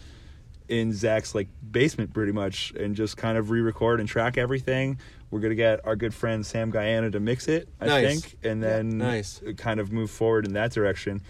in 0.69 0.93
Zach's 0.93 1.35
like 1.35 1.49
basement 1.73 2.13
pretty 2.13 2.33
much 2.33 2.73
and 2.73 2.95
just 2.95 3.17
kind 3.17 3.39
of 3.39 3.51
re-record 3.51 4.01
and 4.01 4.09
track 4.09 4.37
everything. 4.37 4.99
We're 5.31 5.41
gonna 5.41 5.55
get 5.55 5.81
our 5.87 5.97
good 5.97 6.13
friend 6.13 6.45
Sam 6.45 6.71
Guaiana 6.71 7.11
to 7.13 7.21
mix 7.21 7.49
it, 7.49 7.69
I 7.81 7.87
Nice. 7.87 8.21
think, 8.23 8.37
and 8.45 8.63
then 8.63 8.99
Nice. 8.99 9.41
kind 9.57 9.81
of 9.81 9.93
move 9.93 10.11
forward 10.11 10.45
in 10.45 10.53
that 10.55 10.73
direction. 10.73 11.23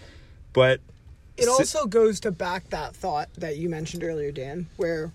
But 0.53 0.81
It 1.37 1.47
also 1.47 1.85
goes 1.85 2.19
to 2.21 2.31
back 2.31 2.69
that 2.69 2.95
thought 2.95 3.29
that 3.35 3.57
you 3.57 3.69
mentioned 3.69 4.03
earlier, 4.03 4.31
Dan, 4.31 4.67
where 4.77 5.11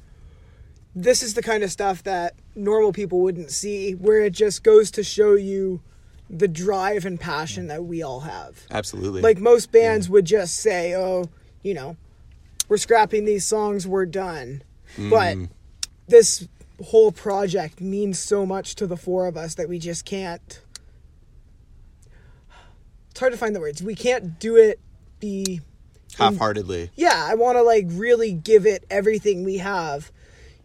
this 0.95 1.23
is 1.23 1.35
the 1.35 1.43
kind 1.43 1.63
of 1.63 1.71
stuff 1.71 2.03
that 2.05 2.35
normal 2.55 2.93
people 2.93 3.21
wouldn't 3.21 3.51
see, 3.51 3.93
where 3.93 4.21
it 4.21 4.33
just 4.33 4.65
goes 4.65 4.91
to 4.93 5.05
show 5.05 5.35
you 5.35 5.81
the 6.29 6.49
drive 6.49 7.05
and 7.05 7.21
passion 7.21 7.67
mm. 7.67 7.69
that 7.69 7.85
we 7.85 8.03
all 8.03 8.21
have. 8.21 8.67
Absolutely. 8.71 9.21
Like 9.21 9.39
most 9.39 9.71
bands 9.71 10.09
would 10.09 10.25
just 10.25 10.57
say, 10.57 10.95
oh, 10.95 11.27
you 11.63 11.75
know, 11.75 11.97
we're 12.69 12.79
scrapping 12.79 13.25
these 13.25 13.45
songs, 13.45 13.87
we're 13.87 14.07
done. 14.07 14.63
But 14.97 15.37
mm. 15.37 15.49
this 16.09 16.49
whole 16.83 17.13
project 17.13 17.81
means 17.81 18.19
so 18.19 18.47
much 18.47 18.75
to 18.77 18.87
the 18.87 18.97
four 18.97 19.27
of 19.27 19.37
us 19.37 19.55
that 19.55 19.69
we 19.69 19.79
just 19.79 20.05
can't. 20.05 20.61
It's 23.11 23.21
hard 23.21 23.33
to 23.33 23.39
find 23.39 23.55
the 23.55 23.61
words. 23.61 23.83
We 23.83 23.95
can't 23.95 24.39
do 24.39 24.57
it 24.57 24.81
be 25.21 25.61
half-heartedly. 26.17 26.91
yeah, 26.97 27.27
I 27.29 27.35
want 27.35 27.57
to 27.57 27.63
like 27.63 27.87
really 27.91 28.33
give 28.33 28.67
it 28.67 28.85
everything 28.91 29.45
we 29.45 29.59
have 29.59 30.11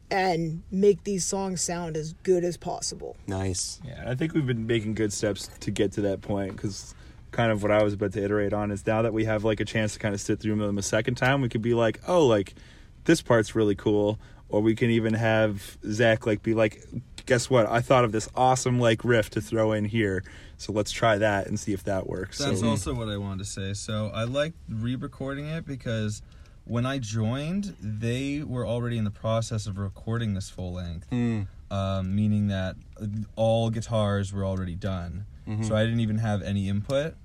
and 0.10 0.62
make 0.72 1.04
these 1.06 1.26
songs 1.26 1.62
sound 1.62 1.96
as 1.96 2.14
good 2.24 2.44
as 2.44 2.58
possible. 2.58 3.16
Nice. 3.28 3.80
Yeah, 3.86 4.04
I 4.06 4.16
think 4.16 4.34
we've 4.34 4.46
been 4.46 4.68
making 4.68 4.96
good 4.96 5.14
steps 5.14 5.50
to 5.62 5.72
get 5.72 5.94
to 5.94 6.02
that 6.02 6.22
point 6.22 6.56
because 6.56 6.94
kind 7.32 7.52
of 7.52 7.64
what 7.64 7.72
I 7.72 7.82
was 7.82 7.94
about 7.94 8.12
to 8.14 8.24
iterate 8.24 8.52
on 8.52 8.72
is 8.72 8.86
now 8.86 9.02
that 9.04 9.14
we 9.14 9.24
have 9.26 9.46
like 9.46 9.62
a 9.62 9.66
chance 9.66 9.94
to 9.94 10.00
kind 10.00 10.14
of 10.14 10.20
sit 10.20 10.42
through 10.42 10.58
them 10.58 10.78
a 10.78 10.82
second 10.82 11.16
time, 11.16 11.42
we 11.42 11.48
could 11.48 11.62
be 11.62 11.74
like, 11.74 12.02
oh, 12.08 12.28
like 12.28 12.54
this 13.06 13.22
part's 13.22 13.56
really 13.56 13.76
cool, 13.76 14.20
or 14.50 14.60
we 14.62 14.76
can 14.76 14.90
even 14.90 15.14
have 15.14 15.78
Zach 15.86 16.26
like 16.26 16.44
be 16.44 16.54
like, 16.54 16.84
guess 17.32 17.50
what? 17.50 17.66
I 17.66 17.80
thought 17.80 18.04
of 18.04 18.12
this 18.12 18.28
awesome 18.36 18.78
like 18.78 19.06
riff 19.06 19.30
to 19.30 19.40
throw 19.40 19.72
in 19.72 19.86
here, 19.86 20.22
so 20.58 20.74
let's 20.74 20.92
try 20.92 21.18
that 21.18 21.48
and 21.48 21.58
see 21.58 21.72
if 21.72 21.82
that 21.86 22.06
works. 22.06 22.40
That's 22.40 22.60
so, 22.60 22.68
also 22.68 22.94
what 22.94 23.08
I 23.08 23.16
wanted 23.16 23.38
to 23.38 23.50
say. 23.50 23.74
So 23.74 24.12
I 24.14 24.26
like 24.26 24.52
re-recording 24.68 25.46
it 25.48 25.66
because 25.66 26.22
when 26.66 26.86
I 26.86 26.98
joined, 27.00 27.78
they 27.80 28.44
were 28.44 28.68
already 28.68 28.98
in 28.98 29.06
the 29.06 29.12
process 29.12 29.66
of 29.66 29.78
recording 29.78 30.34
this 30.34 30.50
full 30.50 30.74
length, 30.74 31.08
Hmm. 31.10 31.44
um, 31.72 32.14
meaning 32.14 32.48
that 32.50 32.76
all 33.38 33.70
guitars 33.70 34.34
were 34.34 34.44
already 34.44 34.76
done. 34.76 35.26
Mm-hmm. 35.48 35.64
So 35.64 35.74
I 35.74 35.86
didn't 35.86 36.02
even 36.02 36.18
have 36.18 36.42
any 36.42 36.68
input, 36.68 37.16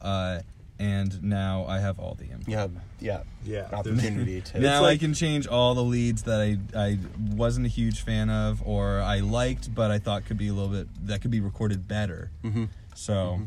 uh, 0.00 0.42
and 0.78 1.22
now 1.22 1.64
I 1.66 1.78
have 1.80 1.98
all 1.98 2.14
the 2.14 2.24
input. 2.26 2.48
Yeah. 2.48 2.68
Yeah. 3.00 3.22
yeah, 3.44 3.68
Opportunity 3.72 4.40
to. 4.52 4.60
Now 4.60 4.82
like- 4.82 4.96
I 4.96 4.98
can 4.98 5.14
change 5.14 5.46
all 5.46 5.74
the 5.74 5.82
leads 5.84 6.22
that 6.24 6.40
I 6.40 6.58
I 6.78 6.98
wasn't 7.34 7.66
a 7.66 7.68
huge 7.68 8.02
fan 8.02 8.30
of 8.30 8.62
or 8.66 9.00
I 9.00 9.20
liked, 9.20 9.74
but 9.74 9.90
I 9.90 9.98
thought 9.98 10.24
could 10.26 10.38
be 10.38 10.48
a 10.48 10.52
little 10.54 10.70
bit 10.70 10.88
that 11.06 11.20
could 11.22 11.30
be 11.30 11.40
recorded 11.40 11.86
better. 11.88 12.30
Mm-hmm. 12.44 12.64
So 12.94 13.40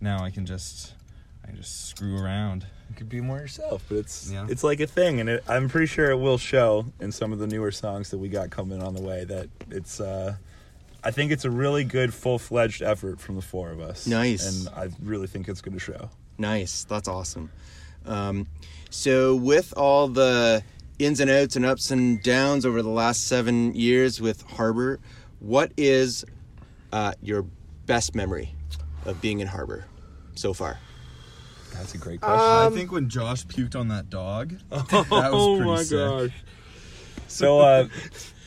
now 0.00 0.22
I 0.24 0.30
can 0.30 0.46
just 0.46 0.92
I 1.44 1.48
can 1.48 1.56
just 1.56 1.86
screw 1.88 2.16
around. 2.18 2.66
you 2.90 2.94
could 2.96 3.08
be 3.08 3.20
more 3.20 3.38
yourself, 3.38 3.82
but 3.88 3.96
it's 3.98 4.30
Yeah. 4.30 4.46
it's 4.48 4.62
like 4.62 4.80
a 4.80 4.86
thing, 4.86 5.20
and 5.20 5.28
it, 5.28 5.44
I'm 5.48 5.68
pretty 5.68 5.86
sure 5.86 6.10
it 6.10 6.18
will 6.18 6.38
show 6.38 6.86
in 7.00 7.10
some 7.12 7.32
of 7.32 7.38
the 7.38 7.46
newer 7.46 7.72
songs 7.72 8.10
that 8.10 8.18
we 8.18 8.28
got 8.28 8.50
coming 8.50 8.82
on 8.82 8.94
the 8.94 9.00
way. 9.02 9.24
That 9.24 9.48
it's, 9.70 10.00
uh, 10.00 10.36
I 11.02 11.10
think 11.10 11.32
it's 11.32 11.44
a 11.44 11.50
really 11.50 11.82
good 11.84 12.12
full 12.14 12.38
fledged 12.38 12.80
effort 12.82 13.18
from 13.20 13.34
the 13.36 13.42
four 13.42 13.70
of 13.70 13.80
us. 13.80 14.06
Nice. 14.06 14.46
and 14.46 14.68
I 14.76 14.88
really 15.02 15.26
think 15.26 15.48
it's 15.48 15.60
going 15.62 15.74
to 15.74 15.80
show. 15.80 16.10
Nice. 16.38 16.84
That's 16.84 17.08
awesome. 17.08 17.50
Um, 18.06 18.46
so, 18.90 19.36
with 19.36 19.72
all 19.76 20.08
the 20.08 20.62
ins 20.98 21.20
and 21.20 21.30
outs 21.30 21.56
and 21.56 21.64
ups 21.64 21.90
and 21.90 22.22
downs 22.22 22.66
over 22.66 22.82
the 22.82 22.88
last 22.90 23.26
seven 23.26 23.74
years 23.74 24.20
with 24.20 24.42
Harbor, 24.42 24.98
what 25.40 25.72
is 25.76 26.24
uh, 26.92 27.12
your 27.22 27.44
best 27.86 28.14
memory 28.14 28.54
of 29.04 29.20
being 29.20 29.40
in 29.40 29.46
Harbor 29.46 29.84
so 30.34 30.52
far? 30.52 30.78
That's 31.74 31.94
a 31.94 31.98
great 31.98 32.22
Um, 32.22 32.28
question. 32.30 32.72
I 32.72 32.76
think 32.76 32.92
when 32.92 33.08
Josh 33.08 33.46
puked 33.46 33.74
on 33.74 33.88
that 33.88 34.10
dog, 34.10 34.56
that 34.70 35.08
was 35.32 35.88
pretty 35.88 36.28
sick. 36.28 36.32
So 37.28 37.60
uh, 37.60 37.88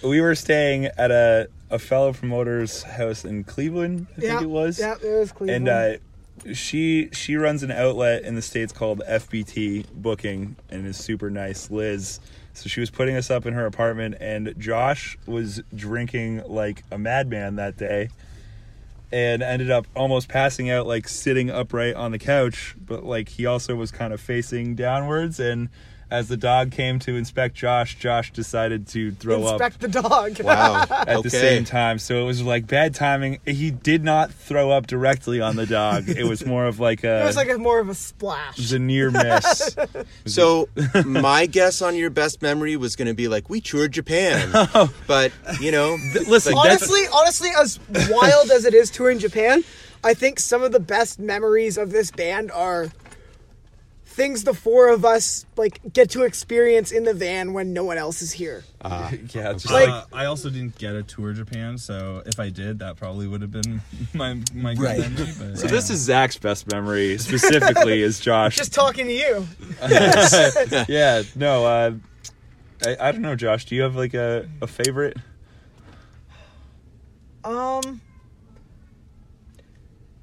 we 0.04 0.22
were 0.22 0.36
staying 0.36 0.86
at 0.86 1.12
a 1.12 1.50
a 1.72 1.80
fellow 1.80 2.14
promoter's 2.14 2.84
house 2.84 3.26
in 3.26 3.44
Cleveland, 3.44 4.06
I 4.16 4.22
yeah, 4.22 4.30
think 4.30 4.42
it 4.44 4.50
was. 4.50 4.80
Yeah, 4.80 4.94
it 5.04 5.20
was 5.20 5.32
Cleveland. 5.32 5.68
and 5.68 5.96
uh, 5.96 5.98
she 6.54 7.10
she 7.12 7.36
runs 7.36 7.64
an 7.64 7.72
outlet 7.72 8.24
in 8.24 8.36
the 8.36 8.42
states 8.42 8.72
called 8.72 9.02
FBT 9.08 9.86
Booking 9.94 10.56
and 10.70 10.86
is 10.86 10.98
super 10.98 11.30
nice, 11.30 11.72
Liz. 11.72 12.20
So 12.54 12.70
she 12.70 12.80
was 12.80 12.90
putting 12.90 13.16
us 13.16 13.30
up 13.30 13.46
in 13.46 13.54
her 13.54 13.66
apartment, 13.66 14.16
and 14.20 14.54
Josh 14.58 15.18
was 15.26 15.62
drinking 15.76 16.44
like 16.48 16.84
a 16.92 16.98
madman 16.98 17.56
that 17.58 17.78
day, 17.78 18.10
and 19.12 19.44
ended 19.44 19.70
up 19.70 19.88
almost 19.96 20.30
passing 20.30 20.70
out, 20.70 20.88
like 20.88 21.08
sitting 21.08 21.50
upright 21.50 21.96
on 21.96 22.12
the 22.12 22.20
couch. 22.20 22.76
But 22.80 23.04
like 23.04 23.30
he 23.30 23.46
also 23.46 23.76
was 23.76 23.92
kind 23.92 24.14
of 24.14 24.22
facing 24.22 24.76
downwards, 24.76 25.40
and 25.40 25.70
as 26.12 26.28
the 26.28 26.38
dog 26.38 26.72
came 26.72 27.00
to 27.00 27.16
inspect 27.16 27.56
Josh, 27.56 27.98
Josh 27.98 28.32
decided 28.32 28.88
to 28.90 29.12
throw 29.12 29.44
up 29.44 29.62
Inspect 29.62 29.82
the 29.82 29.88
dog. 29.88 30.40
Wow. 30.46 30.84
at 30.90 31.10
okay. 31.10 31.22
the 31.22 31.30
same 31.30 31.66
time. 31.66 31.98
So 31.98 32.22
it 32.22 32.26
was 32.26 32.42
like 32.44 32.68
bad 32.68 32.94
timing. 32.94 33.40
He 33.46 33.72
did 33.72 34.04
not 34.04 34.32
throw 34.32 34.70
up 34.70 34.86
directly 34.86 35.42
on 35.42 35.56
the 35.56 35.66
dog. 35.66 36.06
It 36.16 36.24
was 36.24 36.46
more 36.46 36.66
of 36.66 36.80
like 36.80 37.04
a, 37.04 37.24
It 37.24 37.26
was 37.26 37.36
like 37.36 37.50
a 37.50 37.58
more 37.58 37.80
of 37.80 37.90
a 37.90 37.96
splash. 37.96 38.58
it 38.58 38.62
was 38.62 38.74
a 38.74 38.80
near 38.80 39.12
miss. 39.12 39.76
So, 40.26 40.70
my 41.06 41.46
guess 41.46 41.82
on 41.82 41.96
your 41.96 42.10
best 42.10 42.42
memory 42.42 42.78
was 42.78 42.96
going 42.96 43.08
to 43.08 43.14
be 43.14 43.28
like, 43.28 43.50
we 43.50 43.60
toured 43.60 43.92
Japan. 43.92 44.50
Oh. 44.54 44.94
but, 45.08 45.32
you 45.60 45.72
know, 45.72 45.98
Listen, 46.28 46.54
that's 46.56 46.84
honestly, 46.84 47.02
honestly, 47.14 47.50
as 47.58 47.80
wild 48.10 48.52
as 48.52 48.66
it 48.66 48.74
is 48.74 48.90
touring 48.90 49.20
Japan, 49.20 49.64
I 50.04 50.14
think 50.14 50.40
some 50.40 50.62
of 50.62 50.72
the 50.72 50.80
best 50.80 51.20
memories 51.20 51.78
of 51.78 51.92
this 51.92 52.12
band 52.12 52.52
are 52.52 52.90
things 54.16 54.46
the 54.46 54.54
four 54.54 54.88
of 54.88 55.04
us 55.04 55.46
like 55.58 55.82
get 55.94 56.10
to 56.12 56.24
experience 56.24 56.92
in 56.92 57.04
the 57.04 57.14
van 57.14 57.52
when 57.52 57.74
no 57.74 57.84
one 57.84 57.98
else 57.98 58.22
is 58.22 58.32
here. 58.32 58.64
yeah, 58.86 59.12
just 59.54 59.70
Like- 59.70 59.90
like, 59.90 59.90
uh, 59.90 60.06
I 60.14 60.26
also 60.26 60.50
didn't 60.50 60.78
get 60.78 60.96
a 60.96 61.04
tour 61.04 61.34
Japan, 61.34 61.78
so 61.78 62.24
if 62.26 62.40
I 62.40 62.50
did, 62.50 62.80
that 62.80 62.96
probably 62.96 63.28
would 63.28 63.42
have 63.42 63.52
been 63.52 63.82
my 64.14 64.40
my 64.54 64.74
good 64.74 64.84
Right. 64.84 65.00
memory. 65.00 65.34
But, 65.38 65.58
so. 65.58 65.68
This 65.68 65.90
is 65.90 66.00
Zach's 66.00 66.38
best 66.38 66.72
memory 66.72 67.18
specifically 67.18 68.02
is 68.08 68.20
Josh. 68.20 68.56
Just 68.56 68.74
talking 68.74 69.06
to 69.08 69.14
you. 69.14 69.46
yeah, 70.88 71.24
no, 71.36 71.66
uh, 71.66 71.92
I, 72.86 72.98
I 73.00 73.12
don't 73.12 73.22
know, 73.22 73.36
Josh. 73.36 73.66
Do 73.66 73.76
you 73.76 73.82
have 73.82 73.96
like 73.96 74.14
a, 74.14 74.48
a 74.62 74.68
favorite? 74.68 75.18
Um, 77.44 78.02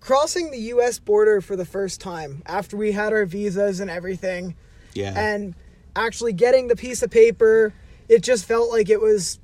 crossing 0.03 0.51
the 0.51 0.59
U.S. 0.59 0.99
border 0.99 1.41
for 1.41 1.57
the 1.57 1.65
first 1.65 2.01
time 2.01 2.43
after 2.47 2.77
we 2.77 2.93
had 2.93 3.13
our 3.13 3.25
visas 3.25 3.81
and 3.81 3.89
everything, 3.91 4.55
yeah. 4.95 5.13
and 5.17 5.55
actually 5.95 6.33
getting 6.33 6.69
the 6.69 6.77
piece 6.77 7.03
of 7.03 7.11
paper, 7.11 7.73
it 8.09 8.23
just 8.23 8.45
felt 8.45 8.71
like 8.71 8.91
it 8.91 9.01
was 9.01 9.39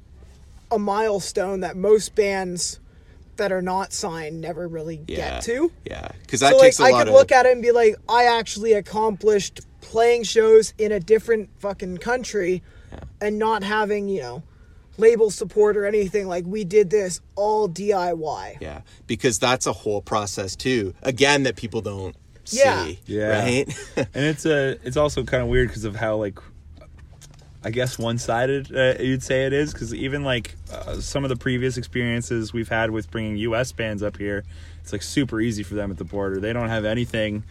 a 0.70 0.78
milestone 0.78 1.60
that 1.60 1.76
most 1.76 2.14
bands 2.14 2.80
that 3.36 3.52
are 3.52 3.62
not 3.62 3.92
signed 3.92 4.40
never 4.40 4.66
really 4.66 5.00
Yeah. 5.06 5.16
get 5.16 5.42
to. 5.42 5.72
Yeah, 5.84 6.08
because 6.22 6.40
that 6.40 6.50
so 6.50 6.56
like 6.56 6.64
takes 6.66 6.80
a 6.80 6.84
I 6.84 6.90
lot 6.90 6.98
could 6.98 7.08
of. 7.08 7.14
look 7.14 7.30
at 7.32 7.46
it 7.46 7.52
and 7.52 7.62
be 7.62 7.70
like, 7.70 7.94
I 8.08 8.24
actually 8.24 8.72
accomplished 8.72 9.60
playing 9.80 10.24
shows 10.24 10.74
in 10.76 10.90
a 10.90 10.98
different 10.98 11.48
fucking 11.60 11.98
country 11.98 12.62
and 13.20 13.38
not 13.38 13.62
having, 13.62 14.08
you 14.08 14.20
know, 14.22 14.42
label 14.98 15.30
support 15.30 15.76
or 15.76 15.86
anything. 15.86 16.28
Like 16.28 16.44
we 16.46 16.64
did 16.64 16.90
this 16.90 17.20
all 17.36 17.68
DIY. 17.68 18.58
yeah, 18.60 18.82
because 19.06 19.38
that's 19.38 19.66
a 19.66 19.72
whole 19.72 20.02
process 20.02 20.54
too. 20.56 20.94
Again, 21.02 21.44
that 21.44 21.56
people 21.56 21.80
don't 21.80 22.14
Yeah. 22.50 22.84
see. 22.84 22.98
Yeah. 23.06 23.40
Right. 23.42 23.78
and 23.96 24.24
it's 24.24 24.44
a 24.44 24.78
it's 24.86 24.96
also 24.96 25.24
kind 25.24 25.42
of 25.42 25.48
weird 25.48 25.68
because 25.68 25.84
of 25.84 25.96
how 25.96 26.16
like 26.16 26.38
I 27.64 27.70
guess 27.70 27.98
one-sided 27.98 28.74
uh, 28.74 29.02
you'd 29.02 29.22
say 29.22 29.44
it 29.46 29.52
is 29.52 29.72
because 29.72 29.92
even 29.92 30.22
like 30.22 30.54
uh, 30.72 30.94
some 31.00 31.24
of 31.24 31.28
the 31.28 31.36
previous 31.36 31.76
experiences 31.76 32.52
we've 32.52 32.68
had 32.68 32.90
with 32.92 33.10
bringing 33.10 33.36
U.S. 33.38 33.72
bands 33.72 34.00
up 34.02 34.16
here, 34.16 34.44
it's 34.80 34.92
like 34.92 35.02
super 35.02 35.40
easy 35.40 35.64
for 35.64 35.74
them 35.74 35.90
at 35.90 35.98
the 35.98 36.04
border. 36.04 36.38
They 36.38 36.52
don't 36.52 36.68
have 36.68 36.84
anything 36.84 37.42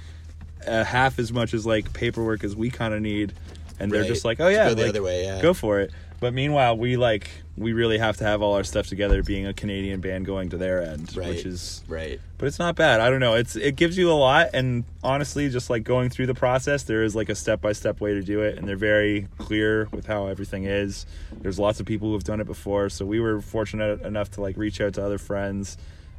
uh, 0.66 0.86
half 0.86 1.20
as 1.20 1.34
much 1.34 1.54
as 1.54 1.66
like 1.66 1.92
paperwork 1.92 2.46
as 2.46 2.56
we 2.56 2.70
kind 2.70 2.94
of 2.94 3.02
need, 3.02 3.34
and 3.82 3.92
they're 3.92 4.02
Right. 4.02 4.08
just 4.08 4.24
like, 4.24 4.40
oh 4.40 4.48
yeah, 4.48 4.70
go 4.70 4.76
the 4.76 4.82
like, 4.84 4.90
other 4.90 5.04
way, 5.04 5.26
yeah. 5.26 5.42
go 5.42 5.54
for 5.54 5.82
it. 5.82 5.92
But 6.20 6.34
meanwhile, 6.34 6.78
we 6.78 6.98
like 6.98 7.30
we 7.56 7.74
really 7.74 7.98
have 7.98 8.18
to 8.18 8.24
have 8.24 8.42
all 8.42 8.54
our 8.54 8.64
stuff 8.64 8.88
together, 8.88 9.22
being 9.22 9.46
a 9.46 9.54
Canadian 9.54 10.02
band 10.02 10.26
going 10.26 10.50
to 10.50 10.58
their 10.58 10.82
end, 10.82 11.16
right. 11.16 11.30
which 11.30 11.46
is 11.46 11.84
right. 11.88 12.20
but 12.38 12.48
it's 12.48 12.58
not 12.58 12.76
bad. 12.76 13.02
I 13.02 13.10
don't 13.10 13.20
know. 13.20 13.36
It's 13.36 13.56
it 13.56 13.76
gives 13.76 13.98
you 13.98 14.12
a 14.12 14.14
lot, 14.14 14.50
and 14.54 14.84
honestly, 15.04 15.50
just 15.50 15.70
like 15.70 15.84
going 15.84 16.10
through 16.10 16.26
the 16.26 16.34
process, 16.34 16.84
there 16.84 17.04
is 17.04 17.16
like 17.16 17.30
a 17.30 17.36
step 17.36 17.62
by 17.62 17.74
step 17.74 18.02
way 18.02 18.14
to 18.14 18.22
do 18.24 18.42
it, 18.42 18.58
and 18.58 18.68
they're 18.68 18.76
very 18.76 19.28
clear 19.38 19.88
with 19.92 20.08
how 20.08 20.28
everything 20.28 20.66
is. 20.66 21.06
There's 21.32 21.60
lots 21.60 21.80
of 21.80 21.86
people 21.86 22.08
who 22.08 22.14
have 22.14 22.24
done 22.24 22.42
it 22.42 22.48
before, 22.48 22.90
so 22.90 23.06
we 23.06 23.20
were 23.20 23.40
fortunate 23.42 24.02
enough 24.02 24.32
to 24.32 24.42
like 24.42 24.58
reach 24.58 24.82
out 24.82 24.94
to 24.96 25.06
other 25.06 25.20
friends 25.20 25.78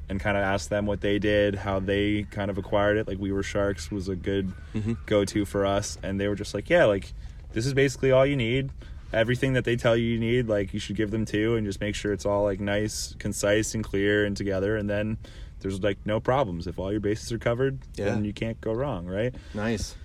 and 0.08 0.20
kind 0.20 0.36
of 0.36 0.42
ask 0.42 0.70
them 0.70 0.86
what 0.86 1.00
they 1.00 1.18
did, 1.18 1.54
how 1.54 1.80
they 1.80 2.22
kind 2.30 2.50
of 2.50 2.58
acquired 2.58 2.96
it. 2.96 3.08
Like 3.08 3.18
we 3.18 3.32
were 3.32 3.42
sharks 3.42 3.90
was 3.90 4.08
a 4.08 4.16
good 4.16 4.52
mm-hmm. 4.74 4.94
go 5.06 5.24
to 5.24 5.44
for 5.44 5.66
us, 5.66 5.98
and 6.02 6.20
they 6.20 6.28
were 6.28 6.36
just 6.36 6.54
like, 6.54 6.70
yeah, 6.70 6.84
like 6.84 7.12
this 7.52 7.66
is 7.66 7.74
basically 7.74 8.12
all 8.12 8.26
you 8.26 8.36
need. 8.36 8.70
Everything 9.12 9.54
that 9.54 9.64
they 9.64 9.76
tell 9.76 9.96
you 9.96 10.04
you 10.04 10.18
need, 10.18 10.48
like 10.48 10.74
you 10.74 10.80
should 10.80 10.96
give 10.96 11.10
them 11.10 11.24
to, 11.26 11.56
and 11.56 11.66
just 11.66 11.80
make 11.80 11.94
sure 11.94 12.12
it's 12.12 12.26
all 12.26 12.44
like 12.44 12.60
nice, 12.60 13.14
concise, 13.18 13.74
and 13.74 13.82
clear 13.82 14.24
and 14.26 14.36
together, 14.36 14.76
and 14.76 14.88
then 14.88 15.16
there's 15.60 15.82
like 15.82 15.98
no 16.04 16.20
problems 16.20 16.66
if 16.66 16.78
all 16.78 16.90
your 16.92 17.00
bases 17.00 17.32
are 17.32 17.38
covered 17.38 17.78
Yeah. 17.96 18.04
then 18.06 18.24
you 18.24 18.32
can't 18.32 18.60
go 18.60 18.72
wrong 18.72 19.06
right 19.06 19.34
Nice. 19.54 19.96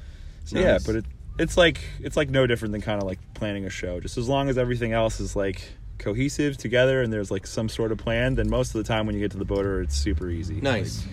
so 0.46 0.58
yeah 0.58 0.72
Nice. 0.74 0.84
but 0.88 0.96
it, 0.96 1.06
it's 1.38 1.56
like 1.58 1.80
it's 2.00 2.18
like 2.18 2.32
no 2.32 2.48
different 2.48 2.72
than 2.72 2.82
kind 2.82 3.00
of 3.00 3.08
like 3.08 3.20
planning 3.36 3.64
a 3.66 3.70
show 3.70 4.00
just 4.00 4.18
as 4.18 4.28
long 4.28 4.50
as 4.50 4.58
everything 4.58 4.94
else 4.94 5.20
is 5.20 5.36
like 5.36 5.62
cohesive 6.00 6.58
together 6.58 7.04
and 7.04 7.14
there's 7.14 7.30
like 7.30 7.46
some 7.46 7.70
sort 7.70 7.92
of 7.92 8.00
plan 8.00 8.34
then 8.34 8.50
most 8.50 8.70
of 8.74 8.84
the 8.84 8.84
time 8.84 9.06
when 9.06 9.14
you 9.14 9.22
get 9.22 9.30
to 9.30 9.38
the 9.38 9.46
border 9.46 9.80
it's 9.84 9.96
super 9.96 10.28
easy 10.28 10.60
Nice. 10.60 11.06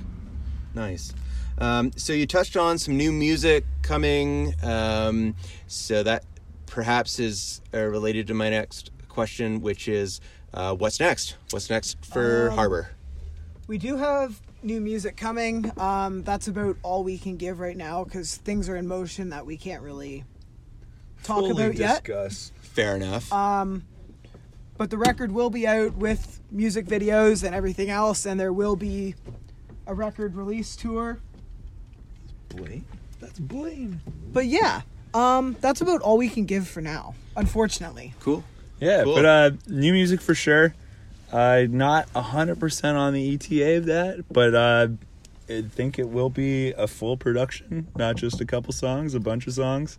Nice. 0.74 1.12
Um, 1.58 1.92
so 1.96 2.14
you 2.14 2.26
touched 2.26 2.56
on 2.56 2.78
some 2.78 2.96
new 2.96 3.12
music 3.12 3.64
coming. 3.82 4.54
Um, 4.62 5.34
so 5.66 6.02
that 6.02 6.24
perhaps 6.70 7.18
is 7.18 7.60
uh, 7.74 7.80
related 7.80 8.26
to 8.28 8.34
my 8.34 8.48
next 8.48 8.90
question, 9.08 9.60
which 9.60 9.88
is 9.88 10.20
uh, 10.54 10.74
what's 10.74 10.98
next? 11.00 11.36
What's 11.50 11.68
next 11.68 12.02
for 12.04 12.48
Um, 12.50 12.56
Harbor? 12.56 12.90
We 13.66 13.76
do 13.76 13.96
have 13.96 14.40
new 14.62 14.80
music 14.80 15.16
coming. 15.16 15.70
Um, 15.78 16.22
that's 16.22 16.48
about 16.48 16.76
all 16.82 17.04
we 17.04 17.18
can 17.18 17.36
give 17.36 17.60
right 17.60 17.76
now 17.76 18.04
because 18.04 18.36
things 18.36 18.68
are 18.68 18.76
in 18.76 18.86
motion 18.86 19.30
that 19.30 19.44
we 19.46 19.56
can't 19.56 19.82
really 19.82 20.24
talk 21.22 21.40
Fully 21.40 21.64
about 21.64 21.76
yet. 21.76 22.04
discuss. 22.04 22.52
Fair 22.60 22.96
enough. 22.96 23.32
Um, 23.32 23.84
but 24.76 24.90
the 24.90 24.98
record 24.98 25.32
will 25.32 25.50
be 25.50 25.66
out 25.66 25.94
with 25.96 26.40
music 26.50 26.86
videos 26.86 27.44
and 27.44 27.54
everything 27.54 27.90
else, 27.90 28.24
and 28.26 28.40
there 28.40 28.52
will 28.52 28.76
be 28.76 29.14
a 29.86 29.94
record 29.94 30.34
release 30.34 30.74
tour. 30.76 31.20
Blaine 32.48 32.84
that's 33.20 33.38
Blaine 33.38 34.00
But 34.32 34.46
yeah, 34.46 34.80
um, 35.14 35.56
that's 35.60 35.80
about 35.80 36.00
all 36.02 36.16
we 36.18 36.28
can 36.28 36.44
give 36.46 36.68
for 36.68 36.80
now. 36.80 37.14
Unfortunately, 37.36 38.14
cool. 38.20 38.44
yeah 38.80 39.02
Cool. 39.04 39.14
but 39.14 39.24
uh 39.24 39.50
new 39.66 39.92
music 39.92 40.20
for 40.20 40.34
sure 40.34 40.74
uh 41.32 41.62
not 41.68 42.12
100% 42.12 42.94
on 42.96 43.12
the 43.14 43.34
ETA 43.34 43.76
of 43.78 43.86
that 43.86 44.24
but 44.32 44.54
uh 44.54 44.88
I 45.48 45.62
think 45.62 45.98
it 45.98 46.08
will 46.08 46.30
be 46.30 46.70
a 46.72 46.86
full 46.86 47.16
production, 47.16 47.88
not 47.96 48.14
just 48.16 48.40
a 48.40 48.44
couple 48.44 48.72
songs, 48.72 49.14
a 49.16 49.20
bunch 49.20 49.48
of 49.48 49.52
songs. 49.54 49.98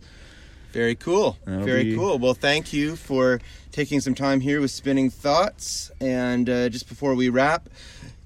Very 0.72 0.94
cool. 0.94 1.36
That'll 1.44 1.64
Very 1.66 1.84
be- 1.84 1.94
cool. 1.96 2.18
Well, 2.18 2.32
thank 2.32 2.72
you 2.72 2.96
for 2.96 3.38
taking 3.70 4.00
some 4.00 4.14
time 4.14 4.40
here 4.40 4.62
with 4.62 4.70
Spinning 4.70 5.10
Thoughts. 5.10 5.90
And 6.00 6.48
uh, 6.48 6.70
just 6.70 6.88
before 6.88 7.14
we 7.14 7.28
wrap, 7.28 7.68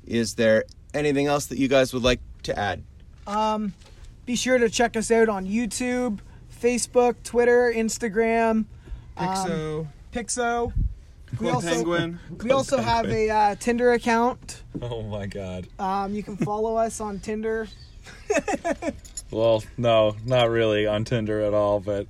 is 0.07 0.35
there 0.37 0.63
anything 0.95 1.27
else 1.27 1.47
that 1.47 1.59
you 1.59 1.67
guys 1.67 1.93
would 1.93 2.05
like 2.05 2.21
to 2.45 2.57
add? 2.57 2.85
um, 3.27 3.75
be 4.25 4.37
sure 4.37 4.59
to 4.59 4.69
check 4.71 4.97
us 4.97 5.11
out 5.11 5.29
on 5.29 5.47
YouTube, 5.47 6.21
Facebook, 6.61 7.17
Twitter, 7.25 7.73
Instagram, 7.75 8.65
Pixo, 9.17 9.87
Pixo. 10.13 10.73
We 11.41 11.51
also, 11.51 11.69
Penguin. 11.69 12.21
we 12.43 12.51
also 12.51 12.79
have 12.79 13.07
a 13.07 13.29
uh, 13.29 13.55
Tinder 13.57 13.93
account. 13.93 14.63
Oh 14.81 15.03
my 15.03 15.27
god. 15.27 15.67
Um, 15.79 16.15
you 16.15 16.23
can 16.23 16.37
follow 16.37 16.77
us 16.77 17.01
on 17.01 17.19
Tinder. 17.19 17.69
Well, 19.31 19.65
no, 19.77 20.17
not 20.25 20.51
really 20.51 20.87
on 20.87 21.05
Tinder 21.05 21.41
at 21.41 21.53
all, 21.53 21.81
but 21.81 22.07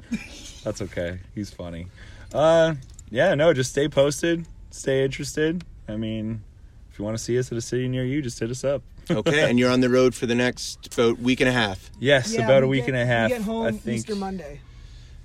that's 0.62 0.82
okay. 0.82 1.18
He's 1.34 1.51
funny. 1.51 1.86
Uh 2.32 2.74
yeah, 3.11 3.34
no, 3.34 3.53
just 3.53 3.70
stay 3.70 3.88
posted, 3.88 4.47
stay 4.70 5.05
interested. 5.05 5.64
I 5.88 5.97
mean, 5.97 6.42
if 6.90 6.99
you 6.99 7.05
want 7.05 7.16
to 7.16 7.22
see 7.22 7.38
us 7.38 7.51
at 7.53 7.59
a 7.59 7.62
city 7.62 7.88
near 7.88 8.05
you, 8.05 8.20
just 8.20 8.38
hit 8.38 8.51
us 8.51 8.64
up. 8.64 8.82
Okay, 9.11 9.48
and 9.48 9.59
you're 9.59 9.70
on 9.70 9.80
the 9.80 9.88
road 9.90 10.14
for 10.14 10.26
the 10.26 10.34
next 10.34 10.92
about 10.92 11.18
week 11.18 11.40
and 11.40 11.48
a 11.48 11.52
half. 11.52 11.90
Yes, 12.00 12.32
Yeah, 12.34 12.44
about 12.44 12.62
a 12.62 12.66
week 12.66 12.86
get- 12.86 12.94
and 12.94 13.02
a 13.02 13.07
half. 13.07 13.30
We 13.30 13.36
get 13.36 13.44
home 13.44 13.66
I 13.66 13.70
think 13.72 13.98
Easter 13.98 14.16
Monday. 14.16 14.61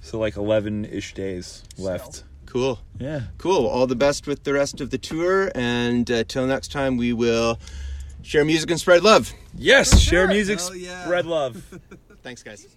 so 0.01 0.19
like 0.19 0.35
11ish 0.35 1.13
days 1.13 1.63
left. 1.77 2.23
Cool. 2.45 2.79
Yeah. 2.99 3.21
Cool. 3.37 3.65
All 3.65 3.87
the 3.87 3.95
best 3.95 4.27
with 4.27 4.43
the 4.43 4.53
rest 4.53 4.81
of 4.81 4.89
the 4.89 4.97
tour. 4.97 5.51
And 5.55 6.09
uh, 6.11 6.23
till 6.27 6.45
next 6.45 6.71
time, 6.71 6.97
we 6.97 7.13
will 7.13 7.59
share 8.23 8.43
music 8.43 8.69
and 8.71 8.79
spread 8.79 9.03
love. 9.03 9.31
Yes, 9.57 9.99
share 9.99 10.27
music, 10.27 10.59
Hell 10.59 10.75
yeah. 10.75 11.03
spread 11.05 11.25
love. 11.25 11.63
Thanks, 12.23 12.43
guys. 12.43 12.67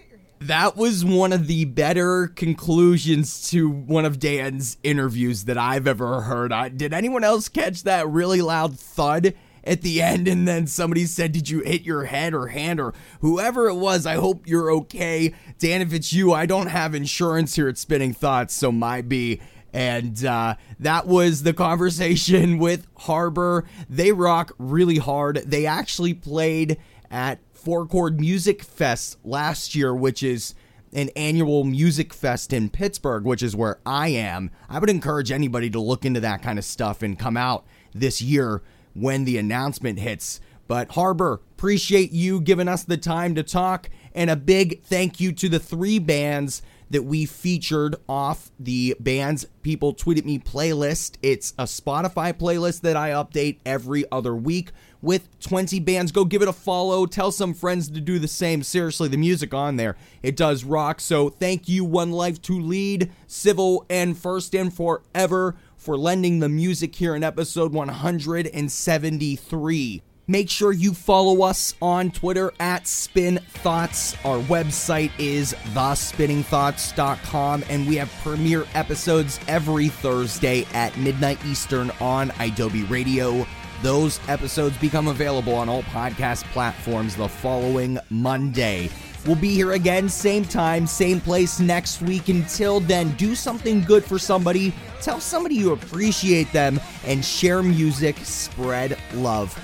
That 0.40 0.76
was 0.76 1.05
one 1.05 1.32
of 1.32 1.46
the 1.48 1.64
better 1.64 2.28
conclusions 2.28 3.48
to 3.50 3.68
one 3.68 4.05
of 4.05 4.18
Dan's 4.18 4.76
interviews 4.82 5.44
that 5.44 5.59
I've 5.59 5.86
ever 5.86 6.22
heard. 6.22 6.52
I, 6.52 6.68
did 6.68 6.92
anyone 6.92 7.24
else 7.24 7.48
catch 7.48 7.82
that 7.84 8.09
really 8.09 8.42
loud 8.42 8.78
thud 8.78 9.34
at 9.64 9.82
the 9.82 10.00
end? 10.00 10.28
And 10.28 10.46
then 10.46 10.66
somebody 10.66 11.06
said, 11.06 11.32
Did 11.32 11.48
you 11.48 11.60
hit 11.60 11.82
your 11.82 12.04
head 12.04 12.34
or 12.34 12.48
hand 12.48 12.80
or 12.80 12.94
whoever 13.20 13.68
it 13.68 13.74
was? 13.74 14.06
I 14.06 14.14
hope 14.14 14.46
you're 14.46 14.70
okay. 14.72 15.34
Dan, 15.58 15.82
if 15.82 15.92
it's 15.92 16.12
you, 16.12 16.32
I 16.32 16.46
don't 16.46 16.68
have 16.68 16.94
insurance 16.94 17.56
here 17.56 17.68
at 17.68 17.78
Spinning 17.78 18.14
Thoughts, 18.14 18.54
so 18.54 18.70
might 18.70 19.08
be. 19.08 19.40
And 19.72 20.24
uh, 20.24 20.54
that 20.78 21.06
was 21.06 21.42
the 21.42 21.52
conversation 21.52 22.58
with 22.60 22.86
Harbor. 22.98 23.64
They 23.90 24.12
rock 24.12 24.52
really 24.58 24.98
hard. 24.98 25.42
They 25.44 25.66
actually 25.66 26.14
played 26.14 26.78
at 27.10 27.40
Four 27.52 27.86
Chord 27.86 28.20
Music 28.20 28.62
Fest 28.62 29.18
last 29.24 29.74
year, 29.74 29.94
which 29.94 30.22
is 30.22 30.54
an 30.92 31.10
annual 31.16 31.64
music 31.64 32.14
fest 32.14 32.52
in 32.52 32.70
Pittsburgh, 32.70 33.24
which 33.24 33.42
is 33.42 33.56
where 33.56 33.80
I 33.84 34.08
am. 34.08 34.50
I 34.68 34.78
would 34.78 34.88
encourage 34.88 35.32
anybody 35.32 35.68
to 35.70 35.80
look 35.80 36.04
into 36.04 36.20
that 36.20 36.40
kind 36.40 36.58
of 36.58 36.64
stuff 36.64 37.02
and 37.02 37.18
come 37.18 37.36
out 37.36 37.66
this 37.92 38.22
year 38.22 38.62
when 38.95 39.24
the 39.24 39.38
announcement 39.38 39.99
hits. 39.99 40.40
But 40.66 40.92
Harbor, 40.92 41.40
appreciate 41.57 42.12
you 42.12 42.40
giving 42.40 42.68
us 42.68 42.84
the 42.84 42.97
time 42.97 43.34
to 43.34 43.42
talk. 43.42 43.90
And 44.14 44.30
a 44.30 44.36
big 44.36 44.82
thank 44.82 45.20
you 45.20 45.32
to 45.32 45.49
the 45.49 45.59
three 45.59 45.99
bands 45.99 46.62
that 46.90 47.03
we 47.03 47.26
featured 47.26 47.97
off 48.09 48.53
the 48.59 48.95
Bands 49.01 49.47
People 49.62 49.95
Tweeted 49.95 50.24
Me 50.24 50.38
playlist. 50.38 51.16
It's 51.22 51.53
a 51.59 51.64
Spotify 51.64 52.32
playlist 52.32 52.82
that 52.82 52.97
I 52.97 53.11
update 53.11 53.59
every 53.66 54.05
other 54.12 54.34
week 54.34 54.70
with 55.03 55.28
20 55.40 55.80
bands. 55.80 56.12
Go 56.12 56.24
give 56.24 56.42
it 56.42 56.49
a 56.49 56.53
follow. 56.53 57.07
Tell 57.07 57.32
some 57.32 57.53
friends 57.53 57.88
to 57.90 58.01
do 58.01 58.18
the 58.18 58.28
same. 58.28 58.62
Seriously, 58.62 59.09
the 59.09 59.16
music 59.16 59.53
on 59.53 59.76
there, 59.76 59.97
it 60.22 60.36
does 60.36 60.64
rock. 60.64 61.01
So 61.01 61.30
thank 61.30 61.68
you, 61.68 61.84
One 61.84 62.12
Life 62.12 62.40
to 62.42 62.61
Lead, 62.61 63.11
Civil, 63.26 63.86
and 63.90 64.16
First 64.16 64.55
and 64.55 64.72
Forever 64.72 65.57
for 65.85 65.97
lending 65.99 66.39
the 66.39 66.49
music 66.49 66.97
here 66.97 67.14
in 67.14 67.22
episode 67.22 67.74
173. 67.74 70.03
Make 70.26 70.49
sure 70.49 70.72
you 70.72 70.95
follow 70.95 71.43
us 71.43 71.74
on 71.82 72.11
Twitter 72.11 72.51
at 72.59 72.89
Spin 72.89 73.39
Thoughts. 73.49 74.16
Our 74.24 74.39
website 74.45 75.11
is 75.18 75.53
thespinningthoughts.com, 75.74 77.64
and 77.68 77.87
we 77.87 77.97
have 77.97 78.11
premiere 78.22 78.64
episodes 78.72 79.39
every 79.47 79.89
Thursday 79.89 80.64
at 80.72 80.97
midnight 80.97 81.45
Eastern 81.45 81.91
on 82.01 82.32
Adobe 82.41 82.85
Radio. 82.85 83.47
Those 83.82 84.18
episodes 84.26 84.78
become 84.78 85.09
available 85.09 85.55
on 85.55 85.68
all 85.68 85.82
podcast 85.82 86.45
platforms 86.53 87.16
the 87.16 87.28
following 87.28 87.99
Monday. 88.09 88.89
We'll 89.26 89.36
be 89.36 89.54
here 89.54 89.72
again, 89.72 90.08
same 90.08 90.44
time, 90.44 90.86
same 90.86 91.20
place 91.20 91.58
next 91.58 92.02
week. 92.02 92.28
Until 92.28 92.80
then, 92.80 93.12
do 93.12 93.34
something 93.34 93.80
good 93.82 94.04
for 94.04 94.18
somebody, 94.18 94.72
tell 95.00 95.18
somebody 95.18 95.54
you 95.54 95.72
appreciate 95.72 96.52
them, 96.52 96.78
and 97.06 97.24
share 97.24 97.62
music, 97.62 98.16
spread 98.18 98.98
love. 99.14 99.58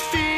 This. 0.00 0.31